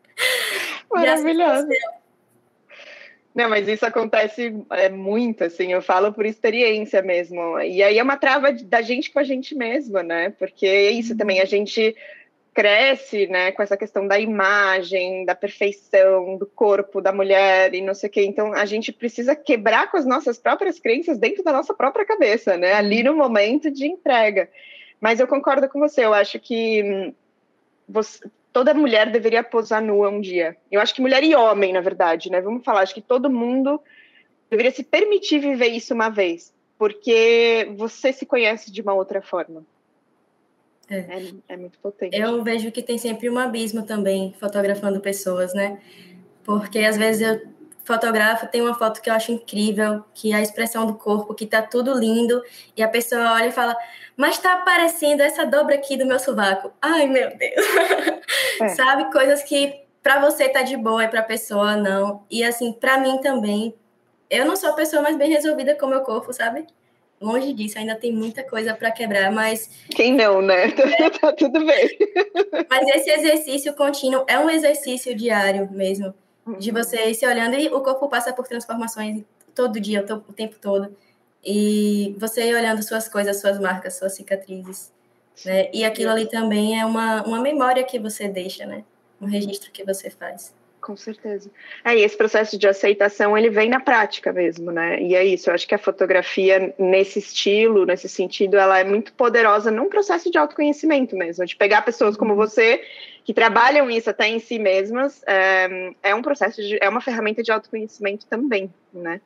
Maravilhoso. 0.90 1.68
Não, 3.34 3.48
mas 3.48 3.68
isso 3.68 3.86
acontece 3.86 4.52
é, 4.70 4.88
muito, 4.88 5.44
assim, 5.44 5.72
eu 5.72 5.80
falo 5.80 6.12
por 6.12 6.26
experiência 6.26 7.00
mesmo. 7.00 7.60
E 7.60 7.82
aí 7.82 7.98
é 7.98 8.02
uma 8.02 8.16
trava 8.16 8.52
da 8.52 8.82
gente 8.82 9.10
com 9.10 9.20
a 9.20 9.24
gente 9.24 9.54
mesma, 9.54 10.02
né? 10.02 10.30
Porque 10.30 10.66
é 10.66 10.90
isso 10.90 11.16
também, 11.16 11.40
a 11.40 11.44
gente 11.44 11.94
cresce, 12.60 13.26
né, 13.26 13.52
com 13.52 13.62
essa 13.62 13.74
questão 13.74 14.06
da 14.06 14.20
imagem, 14.20 15.24
da 15.24 15.34
perfeição, 15.34 16.36
do 16.36 16.44
corpo 16.44 17.00
da 17.00 17.10
mulher 17.10 17.74
e 17.74 17.80
não 17.80 17.94
sei 17.94 18.10
o 18.10 18.12
quê. 18.12 18.22
Então, 18.22 18.52
a 18.52 18.66
gente 18.66 18.92
precisa 18.92 19.34
quebrar 19.34 19.90
com 19.90 19.96
as 19.96 20.04
nossas 20.04 20.36
próprias 20.36 20.78
crenças 20.78 21.16
dentro 21.16 21.42
da 21.42 21.52
nossa 21.52 21.72
própria 21.72 22.04
cabeça, 22.04 22.58
né, 22.58 22.74
ali 22.74 23.02
no 23.02 23.16
momento 23.16 23.70
de 23.70 23.86
entrega. 23.86 24.50
Mas 25.00 25.20
eu 25.20 25.26
concordo 25.26 25.70
com 25.70 25.80
você, 25.80 26.04
eu 26.04 26.12
acho 26.12 26.38
que 26.38 26.82
hum, 26.82 27.14
você, 27.88 28.20
toda 28.52 28.74
mulher 28.74 29.10
deveria 29.10 29.42
posar 29.42 29.82
nua 29.82 30.10
um 30.10 30.20
dia. 30.20 30.54
Eu 30.70 30.82
acho 30.82 30.94
que 30.94 31.00
mulher 31.00 31.24
e 31.24 31.34
homem, 31.34 31.72
na 31.72 31.80
verdade, 31.80 32.30
né? 32.30 32.42
Vamos 32.42 32.62
falar, 32.62 32.82
acho 32.82 32.94
que 32.94 33.00
todo 33.00 33.30
mundo 33.30 33.80
deveria 34.50 34.70
se 34.70 34.82
permitir 34.82 35.38
viver 35.38 35.68
isso 35.68 35.94
uma 35.94 36.10
vez, 36.10 36.52
porque 36.76 37.72
você 37.78 38.12
se 38.12 38.26
conhece 38.26 38.70
de 38.70 38.82
uma 38.82 38.92
outra 38.92 39.22
forma. 39.22 39.64
É. 40.90 40.98
é, 40.98 41.32
é 41.48 41.56
muito 41.56 41.78
potente. 41.78 42.18
Eu 42.18 42.42
vejo 42.42 42.72
que 42.72 42.82
tem 42.82 42.98
sempre 42.98 43.30
um 43.30 43.38
abismo 43.38 43.84
também 43.84 44.34
fotografando 44.38 45.00
pessoas, 45.00 45.54
né? 45.54 45.78
Porque 46.44 46.80
às 46.80 46.96
vezes 46.96 47.22
eu 47.22 47.40
fotografo, 47.84 48.46
tem 48.46 48.60
uma 48.60 48.74
foto 48.74 49.00
que 49.00 49.08
eu 49.08 49.14
acho 49.14 49.32
incrível, 49.32 50.04
que 50.14 50.32
é 50.32 50.36
a 50.36 50.42
expressão 50.42 50.86
do 50.86 50.94
corpo, 50.94 51.34
que 51.34 51.46
tá 51.46 51.62
tudo 51.62 51.98
lindo, 51.98 52.42
e 52.76 52.82
a 52.82 52.88
pessoa 52.88 53.32
olha 53.32 53.48
e 53.48 53.52
fala, 53.52 53.76
mas 54.16 54.38
tá 54.38 54.54
aparecendo 54.54 55.22
essa 55.22 55.44
dobra 55.44 55.74
aqui 55.74 55.96
do 55.96 56.06
meu 56.06 56.18
sovaco. 56.18 56.72
Ai, 56.80 57.06
meu 57.06 57.36
Deus. 57.36 57.66
É. 58.60 58.68
Sabe? 58.74 59.10
Coisas 59.12 59.42
que 59.42 59.80
para 60.02 60.20
você 60.20 60.48
tá 60.48 60.62
de 60.62 60.76
boa 60.76 61.04
e 61.04 61.08
pra 61.08 61.22
pessoa 61.22 61.76
não. 61.76 62.24
E 62.30 62.44
assim, 62.44 62.72
para 62.72 62.98
mim 62.98 63.18
também, 63.20 63.74
eu 64.28 64.44
não 64.44 64.56
sou 64.56 64.70
a 64.70 64.74
pessoa 64.74 65.02
mais 65.02 65.16
bem 65.16 65.30
resolvida 65.30 65.74
com 65.74 65.86
o 65.86 65.90
meu 65.90 66.02
corpo, 66.02 66.32
sabe? 66.32 66.66
Longe 67.20 67.52
disso, 67.52 67.78
ainda 67.78 67.94
tem 67.94 68.12
muita 68.12 68.42
coisa 68.42 68.74
para 68.74 68.90
quebrar, 68.90 69.30
mas. 69.30 69.70
Quem 69.90 70.14
não, 70.14 70.40
né? 70.40 70.64
É. 70.66 71.10
tá 71.20 71.32
tudo 71.32 71.64
bem. 71.64 71.98
mas 72.68 72.88
esse 72.96 73.10
exercício 73.10 73.74
contínuo 73.74 74.24
é 74.26 74.38
um 74.38 74.48
exercício 74.48 75.14
diário 75.14 75.68
mesmo, 75.70 76.14
de 76.58 76.70
uhum. 76.70 76.76
você 76.76 77.10
ir 77.10 77.14
se 77.14 77.26
olhando 77.26 77.54
e 77.56 77.68
o 77.68 77.80
corpo 77.82 78.08
passa 78.08 78.32
por 78.32 78.48
transformações 78.48 79.22
todo 79.54 79.78
dia, 79.78 80.04
o 80.08 80.32
tempo 80.32 80.56
todo. 80.60 80.96
E 81.44 82.14
você 82.18 82.48
ir 82.48 82.54
olhando 82.54 82.82
suas 82.82 83.08
coisas, 83.08 83.40
suas 83.40 83.58
marcas, 83.58 83.96
suas 83.96 84.14
cicatrizes. 84.14 84.92
Né? 85.44 85.70
E 85.72 85.84
aquilo 85.84 86.10
ali 86.10 86.28
também 86.28 86.78
é 86.78 86.84
uma, 86.84 87.22
uma 87.22 87.40
memória 87.40 87.82
que 87.82 87.98
você 87.98 88.28
deixa, 88.28 88.66
né? 88.66 88.84
Um 89.20 89.26
registro 89.26 89.70
que 89.70 89.84
você 89.84 90.10
faz. 90.10 90.54
Com 90.90 90.96
certeza. 90.96 91.48
É, 91.84 91.96
e 91.96 92.02
esse 92.02 92.16
processo 92.16 92.58
de 92.58 92.66
aceitação, 92.66 93.38
ele 93.38 93.48
vem 93.48 93.70
na 93.70 93.78
prática 93.78 94.32
mesmo, 94.32 94.72
né? 94.72 95.00
E 95.00 95.14
é 95.14 95.24
isso, 95.24 95.48
eu 95.48 95.54
acho 95.54 95.68
que 95.68 95.74
a 95.76 95.78
fotografia, 95.78 96.74
nesse 96.76 97.20
estilo, 97.20 97.86
nesse 97.86 98.08
sentido, 98.08 98.56
ela 98.56 98.76
é 98.80 98.82
muito 98.82 99.12
poderosa 99.12 99.70
num 99.70 99.88
processo 99.88 100.32
de 100.32 100.36
autoconhecimento 100.36 101.14
mesmo, 101.14 101.46
de 101.46 101.54
pegar 101.54 101.82
pessoas 101.82 102.16
como 102.16 102.32
uhum. 102.32 102.38
você, 102.38 102.82
que 103.24 103.32
trabalham 103.32 103.88
isso 103.88 104.10
até 104.10 104.26
em 104.26 104.40
si 104.40 104.58
mesmas, 104.58 105.22
é, 105.28 105.92
é 106.02 106.12
um 106.12 106.22
processo, 106.22 106.60
de, 106.60 106.76
é 106.82 106.88
uma 106.88 107.00
ferramenta 107.00 107.40
de 107.40 107.52
autoconhecimento 107.52 108.26
também, 108.26 108.74
né? 108.92 109.20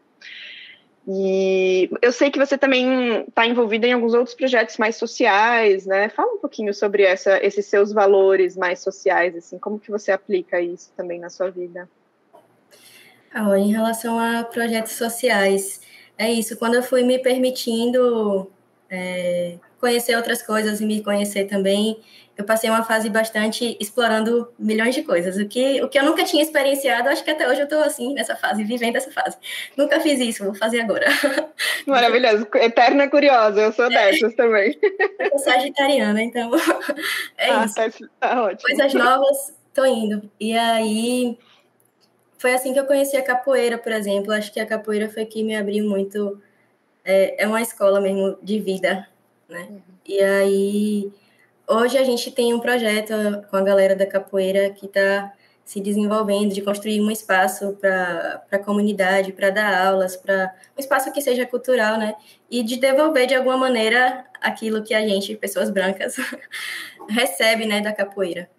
E 1.06 1.90
eu 2.00 2.10
sei 2.10 2.30
que 2.30 2.38
você 2.38 2.56
também 2.56 3.24
está 3.28 3.46
envolvida 3.46 3.86
em 3.86 3.92
alguns 3.92 4.14
outros 4.14 4.34
projetos 4.34 4.78
mais 4.78 4.96
sociais, 4.96 5.84
né? 5.84 6.08
Fala 6.08 6.32
um 6.32 6.38
pouquinho 6.38 6.72
sobre 6.72 7.02
essa, 7.02 7.44
esses 7.44 7.66
seus 7.66 7.92
valores 7.92 8.56
mais 8.56 8.78
sociais, 8.78 9.36
assim, 9.36 9.58
como 9.58 9.78
que 9.78 9.90
você 9.90 10.10
aplica 10.10 10.60
isso 10.60 10.90
também 10.96 11.20
na 11.20 11.28
sua 11.28 11.50
vida? 11.50 11.88
Ah, 13.32 13.58
em 13.58 13.70
relação 13.70 14.18
a 14.18 14.44
projetos 14.44 14.92
sociais, 14.92 15.82
é 16.16 16.32
isso. 16.32 16.56
Quando 16.56 16.74
eu 16.74 16.82
fui 16.82 17.02
me 17.02 17.18
permitindo 17.18 18.50
é, 18.88 19.58
conhecer 19.78 20.16
outras 20.16 20.40
coisas 20.40 20.80
e 20.80 20.86
me 20.86 21.02
conhecer 21.02 21.44
também, 21.44 22.00
eu 22.36 22.44
passei 22.44 22.68
uma 22.68 22.82
fase 22.82 23.08
bastante 23.08 23.76
explorando 23.78 24.52
milhões 24.58 24.94
de 24.94 25.02
coisas. 25.02 25.36
O 25.36 25.46
que, 25.46 25.80
o 25.82 25.88
que 25.88 25.98
eu 25.98 26.04
nunca 26.04 26.24
tinha 26.24 26.42
experienciado, 26.42 27.08
acho 27.08 27.22
que 27.22 27.30
até 27.30 27.48
hoje 27.48 27.60
eu 27.60 27.64
estou 27.64 27.80
assim, 27.80 28.12
nessa 28.12 28.34
fase, 28.34 28.64
vivendo 28.64 28.96
essa 28.96 29.10
fase. 29.10 29.36
Nunca 29.76 30.00
fiz 30.00 30.18
isso, 30.18 30.44
vou 30.44 30.54
fazer 30.54 30.80
agora. 30.80 31.06
Maravilhoso, 31.86 32.48
eterna 32.54 33.08
curiosa, 33.08 33.60
eu 33.60 33.72
sou 33.72 33.88
dessas 33.88 34.34
também. 34.36 34.76
Eu 35.18 35.30
sou 35.30 35.38
sagitariana, 35.38 36.22
então 36.22 36.50
é 37.38 37.50
ah, 37.50 37.64
isso. 37.64 38.08
Tá, 38.18 38.28
tá 38.28 38.42
ótimo. 38.42 38.62
Coisas 38.62 38.94
novas, 38.94 39.54
tô 39.72 39.84
indo. 39.84 40.28
E 40.40 40.58
aí, 40.58 41.38
foi 42.36 42.52
assim 42.52 42.72
que 42.72 42.80
eu 42.80 42.86
conheci 42.86 43.16
a 43.16 43.22
capoeira, 43.22 43.78
por 43.78 43.92
exemplo. 43.92 44.32
Acho 44.32 44.52
que 44.52 44.58
a 44.58 44.66
capoeira 44.66 45.08
foi 45.08 45.24
que 45.24 45.44
me 45.44 45.54
abriu 45.54 45.88
muito. 45.88 46.42
É, 47.04 47.44
é 47.44 47.46
uma 47.46 47.62
escola 47.62 48.00
mesmo 48.00 48.36
de 48.42 48.58
vida, 48.58 49.06
né? 49.48 49.68
Uhum. 49.70 49.80
E 50.06 50.20
aí 50.20 51.12
Hoje 51.66 51.96
a 51.96 52.04
gente 52.04 52.30
tem 52.30 52.52
um 52.52 52.60
projeto 52.60 53.12
com 53.50 53.56
a 53.56 53.62
galera 53.62 53.96
da 53.96 54.06
capoeira 54.06 54.70
que 54.70 54.86
está 54.86 55.32
se 55.64 55.80
desenvolvendo, 55.80 56.52
de 56.52 56.60
construir 56.60 57.00
um 57.00 57.10
espaço 57.10 57.76
para 57.80 58.44
a 58.50 58.58
comunidade, 58.58 59.32
para 59.32 59.48
dar 59.48 59.86
aulas, 59.86 60.14
para 60.14 60.54
um 60.76 60.80
espaço 60.80 61.10
que 61.10 61.22
seja 61.22 61.46
cultural, 61.46 61.96
né? 61.96 62.14
E 62.50 62.62
de 62.62 62.76
devolver 62.76 63.26
de 63.26 63.34
alguma 63.34 63.56
maneira 63.56 64.26
aquilo 64.42 64.82
que 64.82 64.92
a 64.92 65.00
gente, 65.08 65.34
pessoas 65.36 65.70
brancas, 65.70 66.16
recebe, 67.08 67.64
né, 67.64 67.80
da 67.80 67.94
capoeira. 67.94 68.50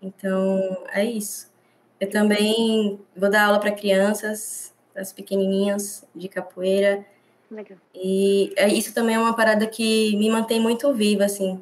Então, 0.00 0.84
é 0.92 1.04
isso. 1.04 1.50
Eu 1.98 2.08
também 2.10 3.00
vou 3.16 3.28
dar 3.28 3.46
aula 3.46 3.58
para 3.58 3.72
crianças, 3.72 4.72
as 4.94 5.12
pequenininhas 5.12 6.06
de 6.14 6.28
capoeira. 6.28 7.04
Legal. 7.50 7.78
E 7.92 8.52
é, 8.56 8.68
isso 8.68 8.94
também 8.94 9.16
é 9.16 9.18
uma 9.18 9.34
parada 9.34 9.66
que 9.66 10.16
me 10.16 10.30
mantém 10.30 10.60
muito 10.60 10.92
viva, 10.94 11.24
assim, 11.24 11.60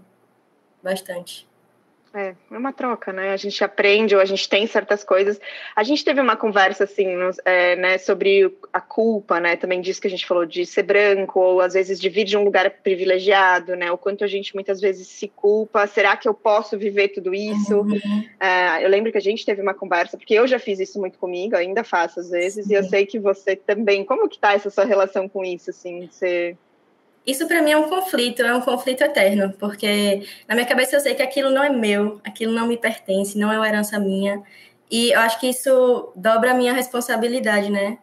bastante. 0.82 1.48
É, 2.12 2.34
é 2.50 2.58
uma 2.58 2.72
troca, 2.72 3.12
né? 3.12 3.32
A 3.32 3.36
gente 3.36 3.62
aprende 3.62 4.16
ou 4.16 4.20
a 4.20 4.24
gente 4.24 4.48
tem 4.48 4.66
certas 4.66 5.04
coisas. 5.04 5.40
A 5.76 5.84
gente 5.84 6.04
teve 6.04 6.20
uma 6.20 6.36
conversa, 6.36 6.82
assim, 6.82 7.06
é, 7.44 7.76
né, 7.76 7.98
sobre 7.98 8.52
a 8.72 8.80
culpa, 8.80 9.38
né? 9.38 9.54
Também 9.54 9.80
disso 9.80 10.00
que 10.00 10.08
a 10.08 10.10
gente 10.10 10.26
falou 10.26 10.44
de 10.44 10.66
ser 10.66 10.82
branco, 10.82 11.38
ou 11.38 11.60
às 11.60 11.74
vezes 11.74 12.00
de 12.00 12.08
vir 12.08 12.24
de 12.24 12.36
um 12.36 12.42
lugar 12.42 12.68
privilegiado, 12.82 13.76
né? 13.76 13.92
O 13.92 13.98
quanto 13.98 14.24
a 14.24 14.26
gente 14.26 14.54
muitas 14.54 14.80
vezes 14.80 15.06
se 15.06 15.28
culpa. 15.28 15.86
Será 15.86 16.16
que 16.16 16.28
eu 16.28 16.34
posso 16.34 16.76
viver 16.76 17.08
tudo 17.08 17.32
isso? 17.32 17.82
Uhum. 17.82 18.24
É, 18.40 18.84
eu 18.84 18.88
lembro 18.88 19.12
que 19.12 19.18
a 19.18 19.22
gente 19.22 19.46
teve 19.46 19.62
uma 19.62 19.74
conversa, 19.74 20.16
porque 20.16 20.34
eu 20.34 20.48
já 20.48 20.58
fiz 20.58 20.80
isso 20.80 20.98
muito 20.98 21.16
comigo, 21.16 21.54
ainda 21.54 21.84
faço 21.84 22.18
às 22.18 22.30
vezes, 22.30 22.66
Sim. 22.66 22.72
e 22.72 22.76
eu 22.76 22.82
sei 22.82 23.06
que 23.06 23.20
você 23.20 23.54
também. 23.54 24.04
Como 24.04 24.28
que 24.28 24.38
tá 24.38 24.52
essa 24.52 24.68
sua 24.68 24.84
relação 24.84 25.28
com 25.28 25.44
isso, 25.44 25.70
assim? 25.70 26.08
Você 26.10 26.56
isso 27.26 27.46
para 27.46 27.62
mim 27.62 27.70
é 27.70 27.76
um 27.76 27.88
conflito, 27.88 28.42
é 28.42 28.54
um 28.54 28.61
conflito 28.61 29.02
eterno, 29.02 29.52
porque 29.59 30.26
na 30.48 30.54
minha 30.54 30.66
cabeça 30.66 30.96
eu 30.96 31.00
sei 31.00 31.14
que 31.14 31.22
aquilo 31.22 31.50
não 31.50 31.62
é 31.62 31.68
meu, 31.68 32.20
aquilo 32.24 32.52
não 32.52 32.66
me 32.66 32.76
pertence, 32.76 33.38
não 33.38 33.52
é 33.52 33.56
uma 33.59 33.68
herança 33.68 33.98
minha. 33.98 34.42
E 34.90 35.12
eu 35.12 35.20
acho 35.20 35.38
que 35.38 35.48
isso 35.48 36.12
dobra 36.16 36.52
a 36.52 36.54
minha 36.54 36.72
responsabilidade, 36.72 37.70
né? 37.70 37.98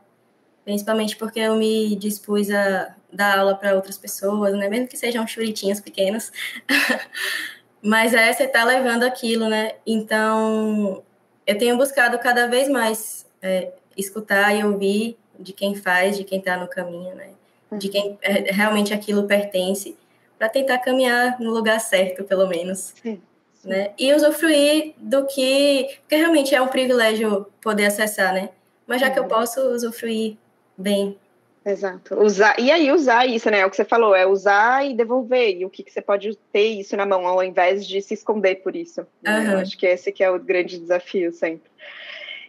Principalmente 0.64 1.18
porque 1.18 1.40
eu 1.40 1.56
me 1.56 1.96
dispus 1.96 2.50
a 2.52 2.96
dar 3.12 3.40
aula 3.40 3.56
para 3.56 3.76
outras 3.76 3.98
pessoas, 3.98 4.54
né? 4.54 4.70
Mesmo 4.70 4.88
que 4.88 4.98
sejam 4.98 5.28
churitinhos 5.28 5.80
pequenos. 5.82 6.32
Mas 7.82 8.14
é, 8.14 8.32
você 8.32 8.48
tá 8.48 8.64
levando 8.64 9.04
aquilo, 9.04 9.50
né? 9.50 9.74
Então, 9.86 11.04
eu 11.46 11.58
tenho 11.58 11.78
buscado 11.78 12.18
cada 12.20 12.48
vez 12.48 12.70
mais 12.70 13.26
é, 13.42 13.72
escutar 13.96 14.54
e 14.56 14.64
ouvir 14.64 15.18
de 15.40 15.54
quem 15.54 15.76
faz, 15.76 16.18
de 16.18 16.24
quem 16.24 16.40
está 16.40 16.58
no 16.58 16.68
caminho, 16.68 17.16
né? 17.16 17.37
De 17.72 17.90
quem 17.90 18.18
é, 18.22 18.52
realmente 18.52 18.94
aquilo 18.94 19.28
pertence, 19.28 19.98
para 20.38 20.50
tentar 20.50 20.78
caminhar 20.80 21.40
no 21.40 21.52
lugar 21.52 21.80
certo, 21.80 22.24
pelo 22.24 22.48
menos. 22.48 22.94
Sim, 23.02 23.22
sim. 23.54 23.70
Né? 23.70 23.92
E 23.98 24.14
usufruir 24.14 24.94
do 24.98 25.26
que. 25.26 25.98
Porque 26.02 26.16
realmente 26.16 26.54
é 26.54 26.62
um 26.62 26.68
privilégio 26.68 27.48
poder 27.62 27.86
acessar, 27.86 28.34
né? 28.34 28.50
Mas 28.86 29.02
já 29.02 29.10
que 29.10 29.20
eu 29.20 29.24
uhum. 29.24 29.30
posso 29.30 29.60
usufruir 29.70 30.38
bem. 30.78 31.18
Exato. 31.66 32.18
Usar, 32.24 32.58
e 32.58 32.72
aí 32.72 32.90
usar 32.94 33.26
isso, 33.26 33.52
né? 33.52 33.60
É 33.60 33.66
o 33.66 33.70
que 33.70 33.76
você 33.76 33.84
falou, 33.84 34.16
é 34.16 34.26
usar 34.26 34.86
e 34.86 34.94
devolver. 34.94 35.58
E 35.58 35.66
o 35.66 35.70
que, 35.70 35.84
que 35.84 35.92
você 35.92 36.02
pode 36.02 36.38
ter 36.54 36.68
isso 36.68 36.96
na 36.96 37.06
mão, 37.06 37.28
ao 37.28 37.44
invés 37.44 37.86
de 37.86 38.02
se 38.02 38.14
esconder 38.14 38.56
por 38.58 38.74
isso. 38.74 39.06
Né? 39.22 39.40
Uhum. 39.40 39.52
Eu 39.52 39.58
acho 39.60 39.78
que 39.78 39.86
esse 39.86 40.12
que 40.14 40.24
é 40.24 40.32
o 40.32 40.40
grande 40.40 40.80
desafio 40.80 41.34
sempre. 41.34 41.70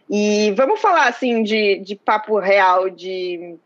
E 0.09 0.51
vamos 0.55 0.79
falar 0.79 1.07
assim 1.07 1.43
de, 1.43 1.79
de 1.79 1.97
papo 1.97 2.39
real, 2.39 2.89
de 2.89 3.57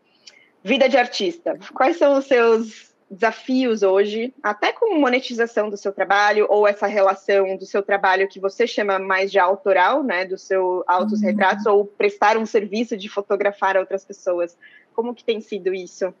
Vida 0.64 0.88
de 0.88 0.96
artista. 0.96 1.58
Quais 1.74 1.98
são 1.98 2.16
os 2.16 2.24
seus 2.24 2.94
desafios 3.10 3.82
hoje, 3.82 4.32
até 4.42 4.72
com 4.72 4.98
monetização 4.98 5.68
do 5.68 5.76
seu 5.76 5.92
trabalho 5.92 6.46
ou 6.48 6.66
essa 6.66 6.86
relação 6.86 7.54
do 7.54 7.66
seu 7.66 7.82
trabalho 7.82 8.26
que 8.26 8.40
você 8.40 8.66
chama 8.66 8.98
mais 8.98 9.30
de 9.30 9.38
autoral, 9.38 10.02
né, 10.02 10.24
do 10.24 10.38
seu 10.38 10.82
autos 10.86 11.20
uhum. 11.20 11.26
retratos 11.26 11.66
ou 11.66 11.84
prestar 11.84 12.38
um 12.38 12.46
serviço 12.46 12.96
de 12.96 13.10
fotografar 13.10 13.76
outras 13.76 14.06
pessoas. 14.06 14.56
Como 14.94 15.14
que 15.14 15.22
tem 15.22 15.38
sido 15.38 15.74
isso? 15.74 16.14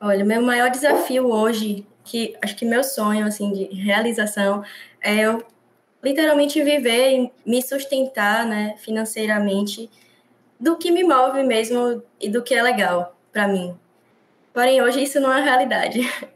Olha, 0.00 0.24
meu 0.24 0.42
maior 0.42 0.68
desafio 0.68 1.28
hoje, 1.30 1.86
que 2.02 2.36
acho 2.42 2.56
que 2.56 2.64
meu 2.64 2.82
sonho 2.82 3.24
assim 3.26 3.52
de 3.52 3.64
realização 3.66 4.64
é 5.00 5.14
eu 5.14 5.46
literalmente 6.02 6.60
viver 6.64 7.12
e 7.12 7.32
me 7.46 7.62
sustentar, 7.62 8.44
né, 8.44 8.74
financeiramente 8.78 9.88
do 10.58 10.76
que 10.76 10.90
me 10.90 11.04
move 11.04 11.44
mesmo 11.44 12.02
e 12.20 12.28
do 12.28 12.42
que 12.42 12.54
é 12.54 12.62
legal 12.62 13.19
para 13.32 13.48
mim. 13.48 13.76
Porém, 14.52 14.82
hoje 14.82 15.02
isso 15.02 15.20
não 15.20 15.32
é 15.32 15.42
realidade. 15.42 16.00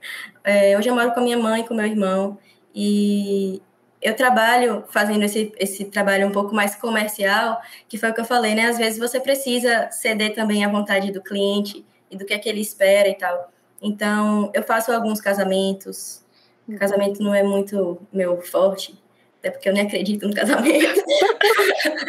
É, 0.46 0.76
hoje 0.76 0.90
eu 0.90 0.94
moro 0.94 1.10
com 1.12 1.20
a 1.20 1.22
minha 1.22 1.38
mãe, 1.38 1.64
com 1.64 1.72
meu 1.72 1.86
irmão, 1.86 2.38
e 2.74 3.62
eu 4.02 4.14
trabalho 4.14 4.84
fazendo 4.90 5.22
esse, 5.22 5.50
esse 5.58 5.86
trabalho 5.86 6.28
um 6.28 6.30
pouco 6.30 6.54
mais 6.54 6.74
comercial, 6.74 7.58
que 7.88 7.96
foi 7.96 8.10
o 8.10 8.14
que 8.14 8.20
eu 8.20 8.26
falei, 8.26 8.54
né? 8.54 8.66
Às 8.66 8.76
vezes 8.76 8.98
você 8.98 9.18
precisa 9.18 9.90
ceder 9.90 10.34
também 10.34 10.62
à 10.62 10.68
vontade 10.68 11.10
do 11.10 11.22
cliente 11.22 11.82
e 12.10 12.16
do 12.18 12.26
que 12.26 12.34
é 12.34 12.38
que 12.38 12.46
ele 12.46 12.60
espera 12.60 13.08
e 13.08 13.14
tal. 13.14 13.50
Então, 13.80 14.50
eu 14.52 14.62
faço 14.62 14.92
alguns 14.92 15.22
casamentos. 15.22 16.22
Uhum. 16.68 16.76
Casamento 16.76 17.22
não 17.22 17.34
é 17.34 17.42
muito 17.42 17.98
meu 18.12 18.42
forte, 18.42 18.94
até 19.38 19.50
porque 19.50 19.70
eu 19.70 19.72
nem 19.72 19.86
acredito 19.86 20.28
no 20.28 20.34
casamento. 20.34 21.02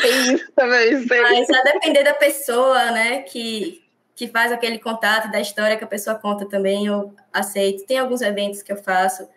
É 0.04 0.34
isso 0.34 0.52
também. 0.56 1.06
Mas 1.08 1.50
a 1.50 1.64
depender 1.64 2.04
da 2.04 2.14
pessoa, 2.14 2.92
né, 2.92 3.22
que, 3.24 3.82
que 4.16 4.28
faz 4.28 4.52
aquele 4.52 4.80
contato, 4.80 5.30
da 5.30 5.42
história 5.42 5.78
que 5.78 5.84
a 5.84 5.88
pessoa 5.88 6.16
conta 6.16 6.46
também, 6.48 6.88
eu 6.88 7.14
aceito. 7.34 7.86
Tem 7.86 7.98
alguns 7.98 8.22
eventos 8.22 8.62
que 8.62 8.72
eu 8.72 8.78
faço, 8.78 9.28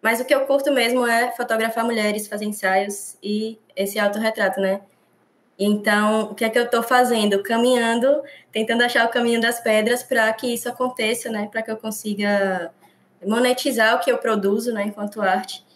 mas 0.00 0.20
o 0.20 0.24
que 0.24 0.34
eu 0.34 0.46
curto 0.46 0.72
mesmo 0.72 1.06
é 1.06 1.32
fotografar 1.32 1.84
mulheres, 1.84 2.28
fazer 2.28 2.44
ensaios 2.44 3.16
e 3.22 3.58
esse 3.74 3.98
autorretrato, 3.98 4.60
né? 4.60 4.80
Então, 5.58 6.30
o 6.30 6.34
que 6.36 6.44
é 6.44 6.50
que 6.50 6.58
eu 6.58 6.64
estou 6.64 6.84
fazendo? 6.84 7.42
Caminhando, 7.42 8.22
tentando 8.52 8.84
achar 8.84 9.04
o 9.04 9.10
caminho 9.10 9.40
das 9.40 9.58
pedras 9.58 10.04
para 10.04 10.32
que 10.32 10.54
isso 10.54 10.68
aconteça, 10.68 11.28
né? 11.30 11.48
Para 11.50 11.62
que 11.62 11.70
eu 11.70 11.76
consiga 11.76 12.72
monetizar 13.26 13.96
o 13.96 13.98
que 13.98 14.10
eu 14.12 14.18
produzo, 14.18 14.72
né? 14.72 14.84
Enquanto 14.84 15.20
arte. 15.20 15.66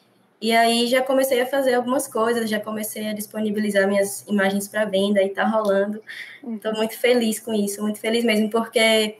E 0.42 0.52
aí 0.52 0.88
já 0.88 1.00
comecei 1.00 1.40
a 1.40 1.46
fazer 1.46 1.74
algumas 1.74 2.08
coisas, 2.08 2.50
já 2.50 2.58
comecei 2.58 3.08
a 3.08 3.14
disponibilizar 3.14 3.86
minhas 3.86 4.26
imagens 4.26 4.68
para 4.68 4.84
venda 4.84 5.22
e 5.22 5.28
está 5.28 5.44
rolando. 5.44 6.02
Estou 6.56 6.74
muito 6.74 6.98
feliz 6.98 7.38
com 7.38 7.54
isso, 7.54 7.80
muito 7.80 8.00
feliz 8.00 8.24
mesmo, 8.24 8.50
porque 8.50 9.16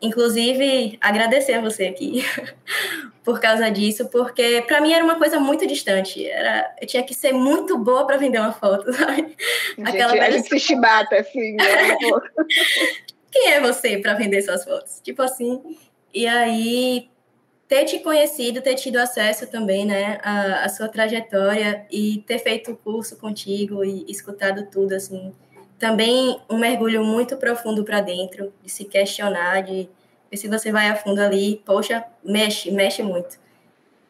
Inclusive, 0.00 0.96
agradecer 1.00 1.54
a 1.54 1.60
você 1.60 1.86
aqui 1.86 2.24
por 3.24 3.40
causa 3.40 3.68
disso, 3.68 4.08
porque 4.08 4.62
para 4.66 4.80
mim 4.80 4.92
era 4.92 5.04
uma 5.04 5.16
coisa 5.16 5.40
muito 5.40 5.66
distante. 5.66 6.24
Era, 6.24 6.72
eu 6.80 6.86
tinha 6.86 7.02
que 7.02 7.12
ser 7.12 7.32
muito 7.32 7.76
boa 7.76 8.06
para 8.06 8.16
vender 8.16 8.38
uma 8.38 8.52
foto, 8.52 8.92
sabe? 8.94 9.36
Gente, 9.76 9.88
Aquela 9.88 10.12
a 10.12 10.30
gente 10.30 10.48
se 10.48 10.60
chibata 10.60 11.16
assim, 11.16 11.56
né? 11.56 11.96
Quem 13.30 13.52
é 13.52 13.60
você 13.60 13.98
para 13.98 14.14
vender 14.14 14.40
suas 14.42 14.64
fotos? 14.64 15.00
Tipo 15.02 15.22
assim. 15.22 15.76
E 16.14 16.26
aí, 16.26 17.10
ter 17.68 17.84
te 17.84 17.98
conhecido, 17.98 18.62
ter 18.62 18.74
tido 18.74 18.96
acesso 18.96 19.46
também, 19.46 19.84
né, 19.84 20.18
à, 20.22 20.64
à 20.64 20.68
sua 20.70 20.88
trajetória 20.88 21.86
e 21.90 22.24
ter 22.26 22.38
feito 22.38 22.72
o 22.72 22.76
curso 22.76 23.16
contigo 23.18 23.84
e 23.84 24.06
escutado 24.08 24.66
tudo, 24.70 24.94
assim, 24.94 25.34
também 25.78 26.40
um 26.48 26.58
mergulho 26.58 27.04
muito 27.04 27.36
profundo 27.36 27.84
para 27.84 28.00
dentro, 28.00 28.52
de 28.62 28.70
se 28.70 28.84
questionar, 28.86 29.62
de 29.62 29.88
ver 30.30 30.36
se 30.36 30.48
você 30.48 30.72
vai 30.72 30.88
a 30.88 30.96
fundo 30.96 31.20
ali, 31.20 31.62
poxa, 31.64 32.02
mexe, 32.24 32.70
mexe 32.70 33.02
muito. 33.02 33.38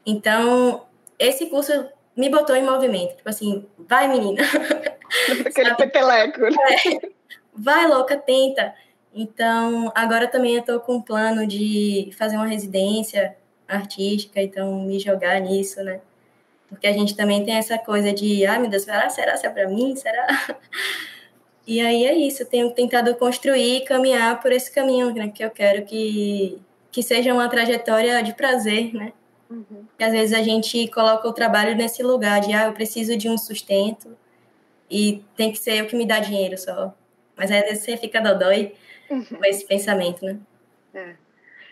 Então, 0.06 0.86
esse 1.18 1.46
curso 1.46 1.72
me 2.16 2.30
botou 2.30 2.54
em 2.54 2.64
movimento, 2.64 3.16
tipo 3.16 3.28
assim, 3.28 3.66
vai 3.76 4.06
menina. 4.06 4.40
Aquele 5.44 5.74
peteleco. 5.74 6.44
É, 6.44 7.10
vai 7.52 7.88
louca, 7.88 8.16
tenta. 8.16 8.72
Então, 9.12 9.90
agora 9.94 10.28
também 10.28 10.54
eu 10.54 10.60
estou 10.60 10.78
com 10.80 10.96
um 10.96 11.02
plano 11.02 11.46
de 11.46 12.10
fazer 12.16 12.36
uma 12.36 12.46
residência 12.46 13.36
artística, 13.68 14.40
então 14.40 14.82
me 14.82 14.98
jogar 14.98 15.40
nisso, 15.40 15.82
né? 15.84 16.00
Porque 16.68 16.86
a 16.86 16.92
gente 16.92 17.16
também 17.16 17.44
tem 17.44 17.54
essa 17.54 17.78
coisa 17.78 18.12
de, 18.12 18.44
ah, 18.46 18.58
meu 18.58 18.68
Deus, 18.70 18.82
será, 18.82 19.08
será, 19.08 19.36
será 19.36 19.52
para 19.52 19.68
mim? 19.68 19.94
Será? 19.94 20.26
E 21.70 21.82
aí 21.82 22.06
é 22.06 22.14
isso, 22.14 22.44
eu 22.44 22.46
tenho 22.46 22.70
tentado 22.70 23.14
construir 23.16 23.76
e 23.76 23.84
caminhar 23.84 24.40
por 24.40 24.50
esse 24.50 24.72
caminho, 24.72 25.12
né? 25.14 25.28
Que 25.28 25.44
eu 25.44 25.50
quero 25.50 25.84
que, 25.84 26.58
que 26.90 27.02
seja 27.02 27.34
uma 27.34 27.46
trajetória 27.46 28.22
de 28.22 28.32
prazer, 28.32 28.94
né? 28.94 29.12
Uhum. 29.50 29.84
Que 29.98 30.02
às 30.02 30.12
vezes 30.12 30.32
a 30.32 30.42
gente 30.42 30.88
coloca 30.88 31.28
o 31.28 31.32
trabalho 31.34 31.76
nesse 31.76 32.02
lugar 32.02 32.40
de, 32.40 32.54
ah, 32.54 32.68
eu 32.68 32.72
preciso 32.72 33.18
de 33.18 33.28
um 33.28 33.36
sustento 33.36 34.16
e 34.90 35.22
tem 35.36 35.52
que 35.52 35.58
ser 35.58 35.82
o 35.82 35.86
que 35.86 35.94
me 35.94 36.06
dá 36.06 36.20
dinheiro 36.20 36.56
só. 36.56 36.94
Mas 37.36 37.50
aí 37.50 37.58
às 37.58 37.64
vezes 37.64 37.84
você 37.84 37.98
fica 37.98 38.18
dodói 38.18 38.74
uhum. 39.10 39.22
com 39.26 39.44
esse 39.44 39.66
pensamento, 39.66 40.24
né? 40.24 40.38
É. 40.94 41.27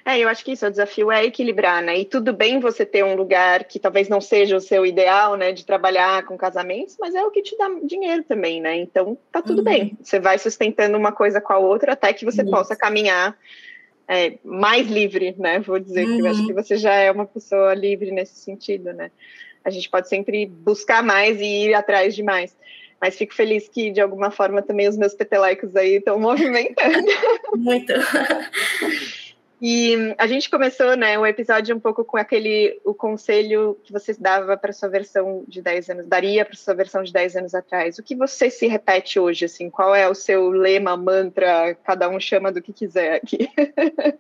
É, 0.07 0.21
eu 0.21 0.29
acho 0.29 0.45
que 0.45 0.53
isso, 0.53 0.65
o 0.65 0.71
desafio 0.71 1.11
é 1.11 1.25
equilibrar, 1.25 1.83
né? 1.83 1.99
E 1.99 2.05
tudo 2.05 2.33
bem 2.33 2.61
você 2.61 2.87
ter 2.87 3.05
um 3.05 3.17
lugar 3.17 3.65
que 3.65 3.81
talvez 3.81 4.09
não 4.09 4.21
seja 4.21 4.57
o 4.57 4.61
seu 4.61 4.87
ideal, 4.87 5.35
né, 5.35 5.51
de 5.51 5.67
trabalhar 5.67 6.25
com 6.25 6.39
casamentos, 6.39 6.97
mas 7.01 7.13
é 7.13 7.25
o 7.25 7.31
que 7.33 7.43
te 7.43 7.59
dá 7.59 7.69
dinheiro 7.83 8.23
também, 8.23 8.61
né? 8.61 8.77
Então 8.77 9.19
tá 9.33 9.43
tudo 9.43 9.59
uhum. 9.59 9.65
bem. 9.65 9.99
Você 10.01 10.21
vai 10.21 10.39
sustentando 10.39 10.97
uma 10.97 11.11
coisa 11.11 11.41
com 11.41 11.53
a 11.53 11.59
outra 11.59 11.95
até 11.95 12.13
que 12.13 12.25
você 12.25 12.43
isso. 12.43 12.51
possa 12.53 12.77
caminhar 12.77 13.37
é, 14.07 14.35
mais 14.45 14.87
livre, 14.87 15.35
né? 15.37 15.59
Vou 15.59 15.81
dizer 15.81 16.07
uhum. 16.07 16.15
que 16.15 16.23
eu 16.23 16.31
acho 16.31 16.47
que 16.47 16.53
uhum. 16.53 16.63
você 16.63 16.77
já 16.77 16.95
é 16.95 17.11
uma 17.11 17.27
pessoa 17.27 17.75
livre 17.75 18.13
nesse 18.13 18.39
sentido, 18.39 18.93
né? 18.93 19.11
A 19.65 19.71
gente 19.71 19.91
pode 19.91 20.09
sempre 20.09 20.47
buscar 20.47 21.03
mais 21.03 21.41
e 21.41 21.65
ir 21.65 21.75
atrás 21.75 22.15
de 22.15 22.23
mais. 22.23 22.57
Mas 23.01 23.19
fico 23.19 23.35
feliz 23.35 23.69
que, 23.69 23.91
de 23.91 24.01
alguma 24.01 24.31
forma, 24.31 24.63
também 24.63 24.89
os 24.89 24.97
meus 24.97 25.15
peteleicos 25.15 25.75
aí 25.75 25.97
estão 25.97 26.17
movimentando. 26.21 27.09
Muito. 27.57 27.93
E 29.61 30.15
a 30.19 30.27
gente 30.27 30.51
começou, 30.51 30.95
né, 30.97 31.19
o 31.19 31.27
episódio 31.27 31.75
um 31.75 31.81
pouco 31.81 32.05
com 32.05 32.19
aquele 32.19 32.79
o 32.85 32.93
conselho 32.93 33.79
que 33.83 33.93
você 33.93 34.13
dava 34.13 34.55
para 34.57 34.73
sua 34.73 34.89
versão 34.89 35.45
de 35.49 35.63
10 35.63 35.91
anos, 35.91 36.07
daria 36.07 36.45
para 36.45 36.55
sua 36.55 36.75
versão 36.75 37.03
de 37.03 37.11
10 37.11 37.37
anos 37.37 37.55
atrás. 37.55 37.99
O 37.99 38.03
que 38.03 38.15
você 38.15 38.51
se 38.51 38.67
repete 38.67 39.19
hoje 39.19 39.47
assim? 39.47 39.71
Qual 39.71 39.95
é 39.95 40.07
o 40.07 40.15
seu 40.15 40.51
lema, 40.51 40.95
mantra, 40.97 41.75
cada 41.85 42.09
um 42.09 42.21
chama 42.21 42.53
do 42.53 42.61
que 42.61 42.73
quiser 42.73 43.15
aqui? 43.15 43.49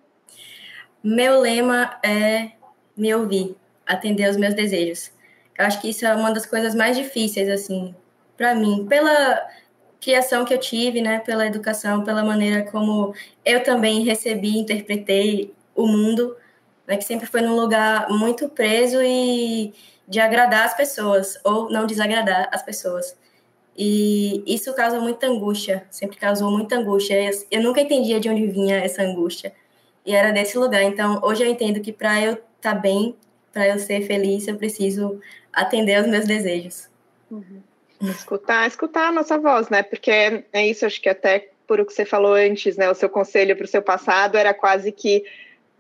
Meu 1.05 1.41
lema 1.41 1.99
é 2.03 2.53
me 2.97 3.15
ouvir, 3.15 3.55
atender 3.87 4.25
aos 4.25 4.39
meus 4.39 4.55
desejos. 4.55 5.13
Eu 5.59 5.67
acho 5.67 5.81
que 5.81 5.91
isso 5.91 6.07
é 6.07 6.15
uma 6.15 6.33
das 6.33 6.47
coisas 6.47 6.75
mais 6.75 6.97
difíceis 6.97 7.49
assim 7.49 7.95
para 8.37 8.55
mim, 8.55 8.87
pela 8.87 9.47
criação 10.01 10.45
que 10.45 10.55
eu 10.55 10.59
tive, 10.59 11.01
né, 11.01 11.21
pela 11.21 11.47
educação, 11.47 12.05
pela 12.05 12.25
maneira 12.25 12.63
como 12.71 13.15
eu 13.45 13.63
também 13.63 14.05
recebi, 14.05 14.59
interpretei 14.59 15.55
o 15.75 15.87
mundo, 15.87 16.37
né, 16.87 16.97
que 16.97 17.05
sempre 17.05 17.27
foi 17.27 17.41
num 17.41 17.57
lugar 17.57 18.09
muito 18.11 18.49
preso 18.49 19.03
e 19.03 19.75
de 20.09 20.21
agradar 20.21 20.65
as 20.67 20.77
pessoas 20.77 21.39
ou 21.45 21.71
não 21.71 21.87
desagradar 21.87 22.49
as 22.53 22.63
pessoas. 22.63 23.17
E 23.77 24.43
isso 24.47 24.75
causa 24.75 24.99
muita 25.01 25.27
angústia, 25.27 25.87
sempre 25.91 26.17
causou 26.17 26.51
muita 26.51 26.77
angústia. 26.77 27.31
Eu 27.51 27.63
nunca 27.63 27.81
entendia 27.81 28.19
de 28.19 28.29
onde 28.29 28.47
vinha 28.47 28.77
essa 28.79 29.03
angústia. 29.03 29.53
E 30.05 30.15
era 30.15 30.31
desse 30.31 30.57
lugar. 30.57 30.83
Então, 30.83 31.21
hoje 31.23 31.43
eu 31.43 31.51
entendo 31.51 31.81
que 31.81 31.93
para 31.93 32.21
eu 32.23 32.33
estar 32.35 32.47
tá 32.61 32.75
bem, 32.75 33.15
para 33.53 33.69
eu 33.69 33.79
ser 33.79 34.03
feliz, 34.07 34.49
eu 34.49 34.57
preciso 34.57 35.21
atender 35.53 35.97
aos 35.97 36.07
meus 36.07 36.25
desejos. 36.25 36.89
Uhum. 37.31 37.61
Escutar, 38.01 38.67
escutar 38.67 39.09
a 39.09 39.13
nossa 39.13 39.39
voz, 39.39 39.69
né? 39.69 39.83
Porque 39.83 40.11
é 40.11 40.67
isso, 40.67 40.85
acho 40.85 41.01
que 41.01 41.09
até 41.09 41.51
por 41.67 41.81
o 41.81 41.87
que 41.87 41.93
você 41.93 42.05
falou 42.05 42.35
antes, 42.35 42.77
né? 42.77 42.91
O 42.91 42.95
seu 42.95 43.09
conselho 43.09 43.57
para 43.57 43.65
o 43.65 43.69
seu 43.69 43.83
passado 43.83 44.37
era 44.37 44.55
quase 44.55 44.93
que 44.93 45.25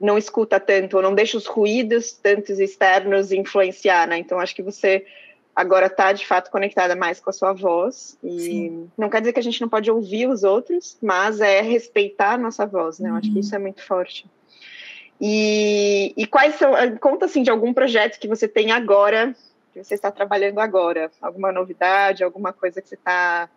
não 0.00 0.18
escuta 0.18 0.60
tanto, 0.60 0.96
ou 0.96 1.02
não 1.02 1.14
deixa 1.14 1.36
os 1.36 1.46
ruídos 1.46 2.12
tantos 2.12 2.58
externos 2.58 3.32
influenciar, 3.32 4.06
né? 4.06 4.18
Então 4.18 4.38
acho 4.38 4.54
que 4.54 4.62
você 4.62 5.06
agora 5.54 5.86
está 5.86 6.12
de 6.12 6.26
fato 6.26 6.50
conectada 6.50 6.94
mais 6.94 7.18
com 7.18 7.30
a 7.30 7.32
sua 7.32 7.54
voz 7.54 8.18
e 8.22 8.40
Sim. 8.40 8.90
não 8.96 9.08
quer 9.08 9.20
dizer 9.20 9.32
que 9.32 9.40
a 9.40 9.42
gente 9.42 9.60
não 9.60 9.70
pode 9.70 9.90
ouvir 9.90 10.28
os 10.28 10.44
outros, 10.44 10.98
mas 11.02 11.40
é 11.40 11.62
respeitar 11.62 12.34
a 12.34 12.38
nossa 12.38 12.66
voz, 12.66 12.98
né? 12.98 13.08
Eu 13.08 13.14
acho 13.14 13.28
que 13.28 13.34
uhum. 13.34 13.40
isso 13.40 13.54
é 13.54 13.58
muito 13.58 13.82
forte. 13.82 14.26
E, 15.18 16.12
e 16.14 16.26
quais 16.26 16.56
são, 16.56 16.72
conta 17.00 17.24
assim 17.24 17.42
de 17.42 17.50
algum 17.50 17.72
projeto 17.72 18.18
que 18.18 18.28
você 18.28 18.46
tem 18.46 18.70
agora 18.70 19.34
que 19.82 19.88
você 19.88 19.94
está 19.94 20.10
trabalhando 20.10 20.58
agora? 20.58 21.10
Alguma 21.20 21.52
novidade, 21.52 22.24
alguma 22.24 22.52
coisa 22.52 22.80
que 22.80 22.88
você 22.88 22.94
está, 22.94 23.48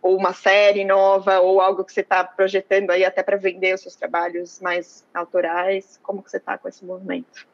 ou 0.00 0.16
uma 0.16 0.32
série 0.32 0.84
nova, 0.84 1.40
ou 1.40 1.60
algo 1.60 1.84
que 1.84 1.92
você 1.92 2.00
está 2.00 2.24
projetando 2.24 2.90
aí 2.90 3.04
até 3.04 3.22
para 3.22 3.36
vender 3.36 3.74
os 3.74 3.82
seus 3.82 3.96
trabalhos 3.96 4.60
mais 4.60 5.06
autorais? 5.12 5.98
Como 6.02 6.22
que 6.22 6.30
você 6.30 6.38
está 6.38 6.56
com 6.56 6.68
esse 6.68 6.84
movimento? 6.84 7.46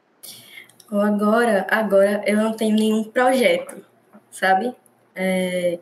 Agora, 0.90 1.66
agora 1.70 2.22
eu 2.26 2.36
não 2.36 2.52
tenho 2.52 2.76
nenhum 2.76 3.04
projeto, 3.04 3.84
sabe? 4.30 4.74
É, 5.14 5.78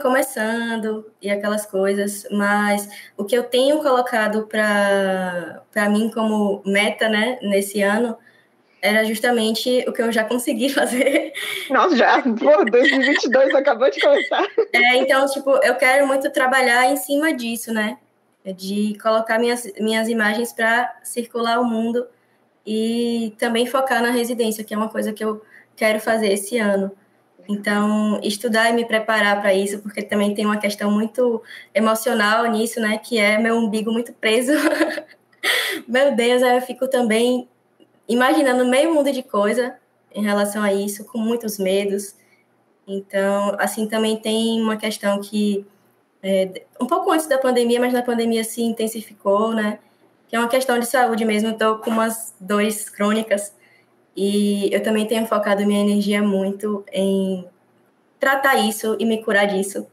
começando 0.00 1.10
e 1.20 1.30
aquelas 1.30 1.66
coisas, 1.66 2.26
mas 2.30 2.88
o 3.16 3.24
que 3.24 3.36
eu 3.36 3.44
tenho 3.44 3.82
colocado 3.82 4.46
para 4.46 5.88
mim 5.90 6.10
como 6.10 6.62
meta, 6.64 7.08
né, 7.08 7.38
nesse 7.42 7.82
ano, 7.82 8.16
era 8.82 9.04
justamente 9.04 9.84
o 9.86 9.92
que 9.92 10.02
eu 10.02 10.10
já 10.10 10.24
consegui 10.24 10.68
fazer. 10.74 11.32
Nossa, 11.70 11.96
já? 11.96 12.20
Pô, 12.20 12.64
2022 12.64 13.54
acabou 13.54 13.88
de 13.88 14.00
começar. 14.00 14.44
É, 14.74 14.96
então, 14.96 15.26
tipo, 15.26 15.50
eu 15.62 15.74
quero 15.76 16.06
muito 16.06 16.30
trabalhar 16.30 16.90
em 16.90 16.96
cima 16.96 17.32
disso, 17.32 17.72
né? 17.72 17.98
De 18.56 18.96
colocar 19.02 19.38
minhas, 19.38 19.70
minhas 19.78 20.08
imagens 20.08 20.52
para 20.52 20.98
circular 21.02 21.60
o 21.60 21.64
mundo 21.64 22.06
e 22.66 23.34
também 23.38 23.66
focar 23.66 24.02
na 24.02 24.10
residência, 24.10 24.64
que 24.64 24.72
é 24.72 24.76
uma 24.76 24.88
coisa 24.88 25.12
que 25.12 25.22
eu 25.22 25.42
quero 25.76 26.00
fazer 26.00 26.32
esse 26.32 26.58
ano. 26.58 26.90
Então, 27.46 28.18
estudar 28.22 28.70
e 28.70 28.72
me 28.72 28.86
preparar 28.86 29.40
para 29.40 29.52
isso, 29.52 29.80
porque 29.80 30.00
também 30.00 30.34
tem 30.34 30.46
uma 30.46 30.56
questão 30.56 30.90
muito 30.90 31.42
emocional 31.74 32.46
nisso, 32.46 32.80
né? 32.80 32.96
Que 32.96 33.18
é 33.18 33.36
meu 33.36 33.56
umbigo 33.56 33.92
muito 33.92 34.12
preso. 34.14 34.52
meu 35.86 36.14
Deus, 36.14 36.42
aí 36.42 36.56
eu 36.56 36.62
fico 36.62 36.88
também 36.88 37.46
imaginando 38.08 38.66
meio 38.66 38.92
mundo 38.92 39.12
de 39.12 39.22
coisa 39.22 39.76
em 40.14 40.22
relação 40.22 40.62
a 40.62 40.72
isso, 40.72 41.04
com 41.04 41.18
muitos 41.18 41.58
medos. 41.58 42.14
Então, 42.86 43.56
assim, 43.58 43.86
também 43.86 44.16
tem 44.16 44.60
uma 44.60 44.76
questão 44.76 45.20
que, 45.20 45.66
é, 46.22 46.64
um 46.80 46.86
pouco 46.86 47.10
antes 47.10 47.26
da 47.26 47.38
pandemia, 47.38 47.80
mas 47.80 47.92
na 47.92 48.02
pandemia 48.02 48.44
se 48.44 48.62
intensificou, 48.62 49.52
né? 49.54 49.78
Que 50.28 50.36
é 50.36 50.38
uma 50.38 50.48
questão 50.48 50.78
de 50.78 50.86
saúde 50.86 51.24
mesmo. 51.24 51.50
Estou 51.50 51.78
com 51.78 51.90
umas 51.90 52.34
dores 52.40 52.88
crônicas 52.88 53.54
e 54.16 54.72
eu 54.72 54.82
também 54.82 55.06
tenho 55.06 55.26
focado 55.26 55.64
minha 55.66 55.80
energia 55.80 56.22
muito 56.22 56.84
em 56.92 57.46
tratar 58.20 58.56
isso 58.56 58.96
e 58.98 59.04
me 59.04 59.22
curar 59.22 59.46
disso. 59.46 59.86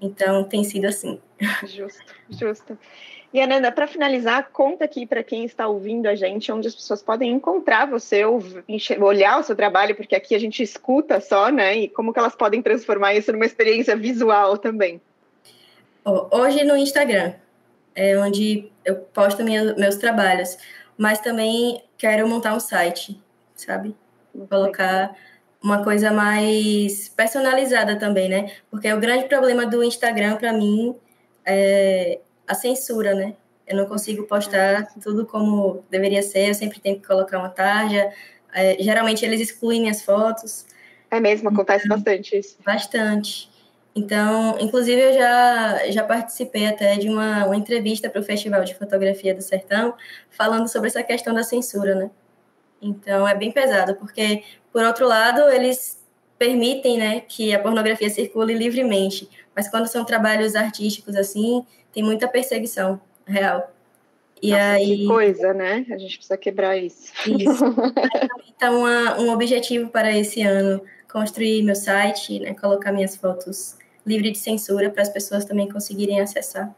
Então, 0.00 0.44
tem 0.44 0.64
sido 0.64 0.86
assim. 0.86 1.20
Justo, 1.66 2.14
justo. 2.30 2.78
E 3.32 3.40
Ananda, 3.42 3.70
para 3.70 3.86
finalizar, 3.86 4.48
conta 4.50 4.86
aqui 4.86 5.04
para 5.04 5.22
quem 5.22 5.44
está 5.44 5.68
ouvindo 5.68 6.06
a 6.06 6.14
gente 6.14 6.50
onde 6.50 6.66
as 6.66 6.74
pessoas 6.74 7.02
podem 7.02 7.30
encontrar 7.30 7.86
você, 7.86 8.24
ou 8.24 8.42
olhar 9.02 9.38
o 9.38 9.42
seu 9.42 9.54
trabalho, 9.54 9.94
porque 9.94 10.16
aqui 10.16 10.34
a 10.34 10.38
gente 10.38 10.62
escuta 10.62 11.20
só, 11.20 11.50
né? 11.50 11.76
E 11.76 11.88
como 11.88 12.12
que 12.12 12.18
elas 12.18 12.34
podem 12.34 12.62
transformar 12.62 13.14
isso 13.14 13.30
numa 13.30 13.44
experiência 13.44 13.94
visual 13.94 14.56
também. 14.56 14.98
Hoje 16.30 16.64
no 16.64 16.74
Instagram, 16.74 17.34
é 17.94 18.18
onde 18.18 18.72
eu 18.82 18.96
posto 18.96 19.44
minha, 19.44 19.74
meus 19.74 19.96
trabalhos, 19.96 20.56
mas 20.96 21.20
também 21.20 21.82
quero 21.98 22.26
montar 22.26 22.54
um 22.54 22.60
site, 22.60 23.20
sabe? 23.54 23.94
Colocar 24.48 25.14
uma 25.62 25.84
coisa 25.84 26.10
mais 26.10 27.10
personalizada 27.10 27.98
também, 27.98 28.30
né? 28.30 28.52
Porque 28.70 28.90
o 28.90 28.98
grande 28.98 29.26
problema 29.26 29.66
do 29.66 29.84
Instagram 29.84 30.36
para 30.36 30.50
mim 30.50 30.96
é 31.44 32.20
a 32.48 32.54
censura, 32.54 33.14
né? 33.14 33.34
Eu 33.66 33.76
não 33.76 33.86
consigo 33.86 34.24
postar 34.24 34.88
tudo 35.02 35.26
como 35.26 35.84
deveria 35.90 36.22
ser, 36.22 36.48
eu 36.48 36.54
sempre 36.54 36.80
tenho 36.80 36.98
que 36.98 37.06
colocar 37.06 37.38
uma 37.38 37.50
tarja. 37.50 38.10
É, 38.52 38.82
geralmente 38.82 39.24
eles 39.24 39.40
excluem 39.40 39.82
minhas 39.82 40.02
fotos. 40.02 40.66
É 41.10 41.20
mesmo, 41.20 41.50
acontece 41.50 41.84
então, 41.84 41.96
bastante 41.96 42.38
isso. 42.38 42.56
Bastante. 42.64 43.50
Então, 43.94 44.56
inclusive, 44.60 45.00
eu 45.00 45.12
já, 45.12 45.90
já 45.90 46.04
participei 46.04 46.66
até 46.66 46.96
de 46.96 47.08
uma, 47.08 47.44
uma 47.46 47.56
entrevista 47.56 48.08
para 48.08 48.20
o 48.20 48.24
Festival 48.24 48.64
de 48.64 48.74
Fotografia 48.74 49.34
do 49.34 49.42
Sertão, 49.42 49.94
falando 50.30 50.68
sobre 50.68 50.88
essa 50.88 51.02
questão 51.02 51.34
da 51.34 51.42
censura, 51.42 51.94
né? 51.94 52.10
Então, 52.80 53.26
é 53.26 53.34
bem 53.34 53.50
pesado, 53.50 53.96
porque, 53.96 54.44
por 54.72 54.82
outro 54.84 55.06
lado, 55.06 55.40
eles 55.50 55.98
permitem 56.38 56.98
né, 56.98 57.20
que 57.20 57.52
a 57.52 57.58
pornografia 57.58 58.08
circule 58.08 58.54
livremente, 58.54 59.28
mas 59.54 59.68
quando 59.68 59.88
são 59.88 60.04
trabalhos 60.04 60.54
artísticos 60.54 61.16
assim, 61.16 61.66
tem 61.98 62.04
muita 62.04 62.28
perseguição 62.28 63.00
real. 63.26 63.74
E 64.40 64.52
Nossa, 64.52 64.62
aí 64.62 64.98
que 64.98 65.06
coisa, 65.08 65.52
né? 65.52 65.84
A 65.90 65.98
gente 65.98 66.16
precisa 66.16 66.36
quebrar 66.36 66.76
isso. 66.76 67.12
Isso. 67.26 67.64
então, 68.54 68.78
uma, 68.78 69.18
um 69.18 69.32
objetivo 69.32 69.90
para 69.90 70.16
esse 70.16 70.40
ano 70.42 70.80
construir 71.12 71.60
meu 71.64 71.74
site, 71.74 72.38
né, 72.38 72.54
colocar 72.54 72.92
minhas 72.92 73.16
fotos 73.16 73.76
livre 74.06 74.30
de 74.30 74.38
censura 74.38 74.90
para 74.90 75.02
as 75.02 75.08
pessoas 75.08 75.44
também 75.44 75.68
conseguirem 75.68 76.20
acessar. 76.20 76.72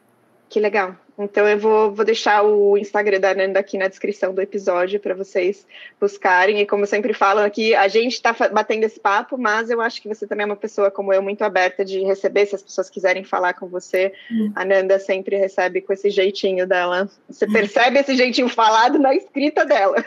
Que 0.51 0.59
legal. 0.59 0.97
Então 1.17 1.47
eu 1.47 1.57
vou, 1.57 1.95
vou 1.95 2.05
deixar 2.05 2.43
o 2.43 2.77
Instagram 2.77 3.21
da 3.21 3.33
Nanda 3.33 3.61
aqui 3.61 3.79
na 3.79 3.87
descrição 3.87 4.35
do 4.35 4.43
episódio 4.43 4.99
para 4.99 5.15
vocês 5.15 5.65
buscarem. 6.01 6.61
E 6.61 6.67
como 6.67 6.83
eu 6.83 6.89
sempre 6.89 7.13
falo 7.13 7.39
aqui, 7.39 7.73
a 7.73 7.87
gente 7.87 8.15
está 8.15 8.33
batendo 8.33 8.83
esse 8.83 8.99
papo, 8.99 9.39
mas 9.39 9.71
eu 9.71 9.81
acho 9.81 10.03
que 10.03 10.09
você 10.09 10.27
também 10.27 10.43
é 10.43 10.47
uma 10.47 10.57
pessoa 10.57 10.91
como 10.91 11.13
eu, 11.13 11.23
muito 11.23 11.43
aberta 11.43 11.85
de 11.85 12.01
receber, 12.01 12.47
se 12.47 12.57
as 12.57 12.65
pessoas 12.65 12.91
quiserem 12.91 13.23
falar 13.23 13.55
com 13.55 13.69
você. 13.69 14.13
Hum. 14.29 14.51
A 14.57 14.65
Nanda 14.65 14.99
sempre 14.99 15.37
recebe 15.37 15.81
com 15.83 15.93
esse 15.93 16.11
jeitinho 16.11 16.67
dela. 16.67 17.09
Você 17.29 17.47
percebe 17.47 18.01
esse 18.01 18.17
jeitinho 18.17 18.49
falado 18.49 18.99
na 18.99 19.15
escrita 19.15 19.65
dela. 19.65 20.05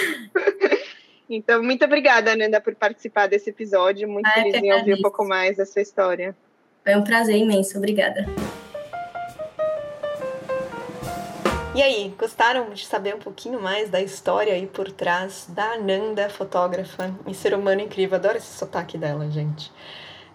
então, 1.30 1.62
muito 1.62 1.86
obrigada, 1.86 2.36
Nanda, 2.36 2.60
por 2.60 2.74
participar 2.74 3.28
desse 3.28 3.48
episódio. 3.48 4.06
Muito 4.08 4.26
ah, 4.26 4.32
feliz 4.32 4.56
em 4.56 4.72
ouvir 4.74 4.94
um 4.94 5.00
pouco 5.00 5.24
mais 5.24 5.56
da 5.56 5.64
sua 5.64 5.80
história. 5.80 6.36
Foi 6.84 6.94
um 6.96 7.04
prazer 7.04 7.36
imenso. 7.36 7.78
Obrigada. 7.78 8.26
E 11.74 11.82
aí, 11.82 12.14
gostaram 12.18 12.68
de 12.68 12.84
saber 12.84 13.14
um 13.14 13.18
pouquinho 13.18 13.58
mais 13.58 13.88
da 13.88 13.98
história 13.98 14.52
aí 14.52 14.66
por 14.66 14.92
trás 14.92 15.46
da 15.48 15.72
Ananda, 15.72 16.28
fotógrafa 16.28 17.14
e 17.26 17.32
ser 17.32 17.54
humano 17.54 17.80
incrível? 17.80 18.16
Adoro 18.16 18.36
esse 18.36 18.58
sotaque 18.58 18.98
dela, 18.98 19.30
gente. 19.30 19.72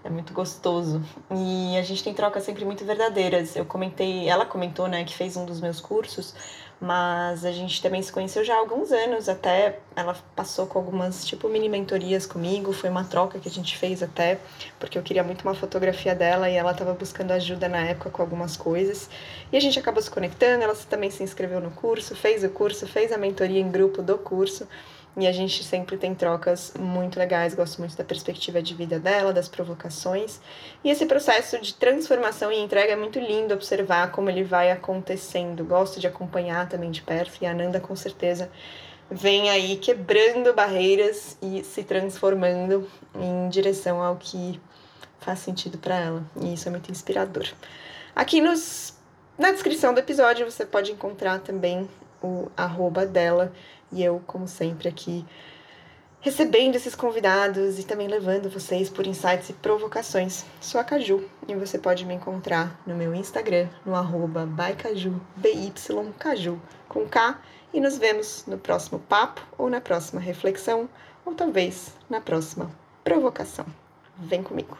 É 0.04 0.10
muito 0.10 0.34
gostoso. 0.34 1.00
E 1.30 1.78
a 1.78 1.84
gente 1.84 2.04
tem 2.04 2.12
trocas 2.12 2.43
sempre 2.43 2.65
muito 2.65 2.84
verdadeiras. 2.84 3.56
Eu 3.56 3.65
comentei, 3.65 4.28
ela 4.28 4.47
comentou, 4.47 4.88
né, 4.88 5.04
que 5.04 5.13
fez 5.15 5.38
um 5.38 5.45
dos 5.45 5.62
meus 5.62 5.80
cursos 5.80 6.34
mas 6.79 7.43
a 7.43 7.51
gente 7.51 7.81
também 7.81 8.01
se 8.01 8.11
conheceu 8.11 8.43
já 8.43 8.53
há 8.55 8.57
alguns 8.57 8.91
anos, 8.91 9.27
até 9.27 9.79
ela 9.95 10.15
passou 10.35 10.67
com 10.67 10.77
algumas, 10.77 11.25
tipo, 11.25 11.49
mini 11.49 11.67
mentorias 11.67 12.25
comigo, 12.25 12.71
foi 12.71 12.89
uma 12.89 13.03
troca 13.03 13.39
que 13.39 13.47
a 13.47 13.51
gente 13.51 13.75
fez 13.77 14.03
até, 14.03 14.39
porque 14.79 14.97
eu 14.97 15.01
queria 15.01 15.23
muito 15.23 15.41
uma 15.41 15.55
fotografia 15.55 16.13
dela 16.13 16.49
e 16.49 16.55
ela 16.55 16.71
estava 16.71 16.93
buscando 16.93 17.31
ajuda 17.31 17.67
na 17.67 17.79
época 17.79 18.11
com 18.11 18.21
algumas 18.21 18.55
coisas, 18.55 19.09
e 19.51 19.57
a 19.57 19.59
gente 19.59 19.79
acabou 19.79 20.01
se 20.01 20.11
conectando, 20.11 20.63
ela 20.63 20.75
também 20.89 21.09
se 21.09 21.23
inscreveu 21.23 21.59
no 21.59 21.71
curso, 21.71 22.15
fez 22.15 22.43
o 22.43 22.49
curso, 22.49 22.85
fez 22.87 23.11
a 23.11 23.17
mentoria 23.17 23.59
em 23.59 23.71
grupo 23.71 24.01
do 24.01 24.17
curso, 24.17 24.67
e 25.17 25.25
a 25.25 25.32
gente 25.32 25.63
sempre 25.63 25.97
tem 25.97 26.13
trocas 26.13 26.73
muito 26.77 27.17
legais, 27.17 27.56
gosto 27.56 27.80
muito 27.80 27.97
da 27.97 28.03
perspectiva 28.03 28.62
de 28.62 28.75
vida 28.75 28.99
dela, 28.99 29.34
das 29.34 29.49
provocações. 29.49 30.39
E 30.84 30.91
esse 30.91 31.08
processo 31.08 31.60
de 31.60 31.73
transformação 31.73 32.51
e 32.51 32.60
entrega 32.60 32.93
é 32.93 32.95
muito 32.95 33.19
lindo 33.19 33.51
observar 33.56 34.12
como 34.12 34.30
ele 34.30 34.43
vai 34.43 34.69
acontecendo. 34.69 35.65
Gosto 35.65 35.99
de 35.99 36.06
acompanhar 36.06 36.69
também 36.69 36.91
de 36.91 37.01
perto 37.01 37.39
e 37.41 37.47
a 37.47 37.51
Ananda 37.51 37.80
com 37.80 37.95
certeza 37.95 38.51
vem 39.10 39.49
aí 39.49 39.77
quebrando 39.77 40.53
barreiras 40.53 41.36
e 41.41 41.63
se 41.63 41.84
transformando 41.84 42.88
em 43.15 43.49
direção 43.49 44.03
ao 44.03 44.17
que 44.17 44.62
faz 45.19 45.39
sentido 45.39 45.80
para 45.80 45.95
ela. 45.95 46.23
E 46.39 46.53
isso 46.53 46.67
é 46.67 46.71
muito 46.71 46.91
inspirador. 46.91 47.47
Aqui 48.15 48.39
nos 48.39 48.95
na 49.36 49.51
descrição 49.51 49.95
do 49.95 49.99
episódio 49.99 50.49
você 50.49 50.63
pode 50.63 50.91
encontrar 50.91 51.39
também 51.39 51.89
o 52.21 52.49
arroba 52.56 53.06
dela 53.06 53.51
e 53.91 54.04
eu, 54.04 54.21
como 54.26 54.47
sempre, 54.47 54.88
aqui 54.88 55.26
recebendo 56.19 56.76
esses 56.76 56.95
convidados 56.95 57.80
e 57.80 57.84
também 57.84 58.08
levando 58.08 58.50
vocês 58.50 58.89
por 58.89 59.08
insights 59.08 59.50
e 59.50 59.54
provocações. 59.54 60.45
Sou 60.60 60.82
a 60.82 60.84
Caju 60.84 61.23
e 61.47 61.56
você 61.56 61.78
pode 61.78 62.06
me 62.06 62.13
encontrar 62.13 62.80
no 62.86 62.95
meu 62.95 63.13
Instagram, 63.15 63.67
no 63.86 63.95
arroba 63.95 64.45
bycaju, 64.45 65.21
B-Y-Caju, 65.36 66.62
com 66.89 67.08
K, 67.08 67.39
e 67.73 67.80
nos 67.80 67.97
vemos 67.97 68.43
no 68.47 68.58
próximo 68.58 69.00
papo, 69.00 69.41
ou 69.58 69.69
na 69.69 69.82
próxima 69.82 70.19
reflexão, 70.19 70.89
ou 71.26 71.36
talvez 71.36 71.93
na 72.10 72.21
próxima 72.21 72.71
provocação. 73.04 73.65
Vem 74.17 74.41
comigo! 74.41 74.78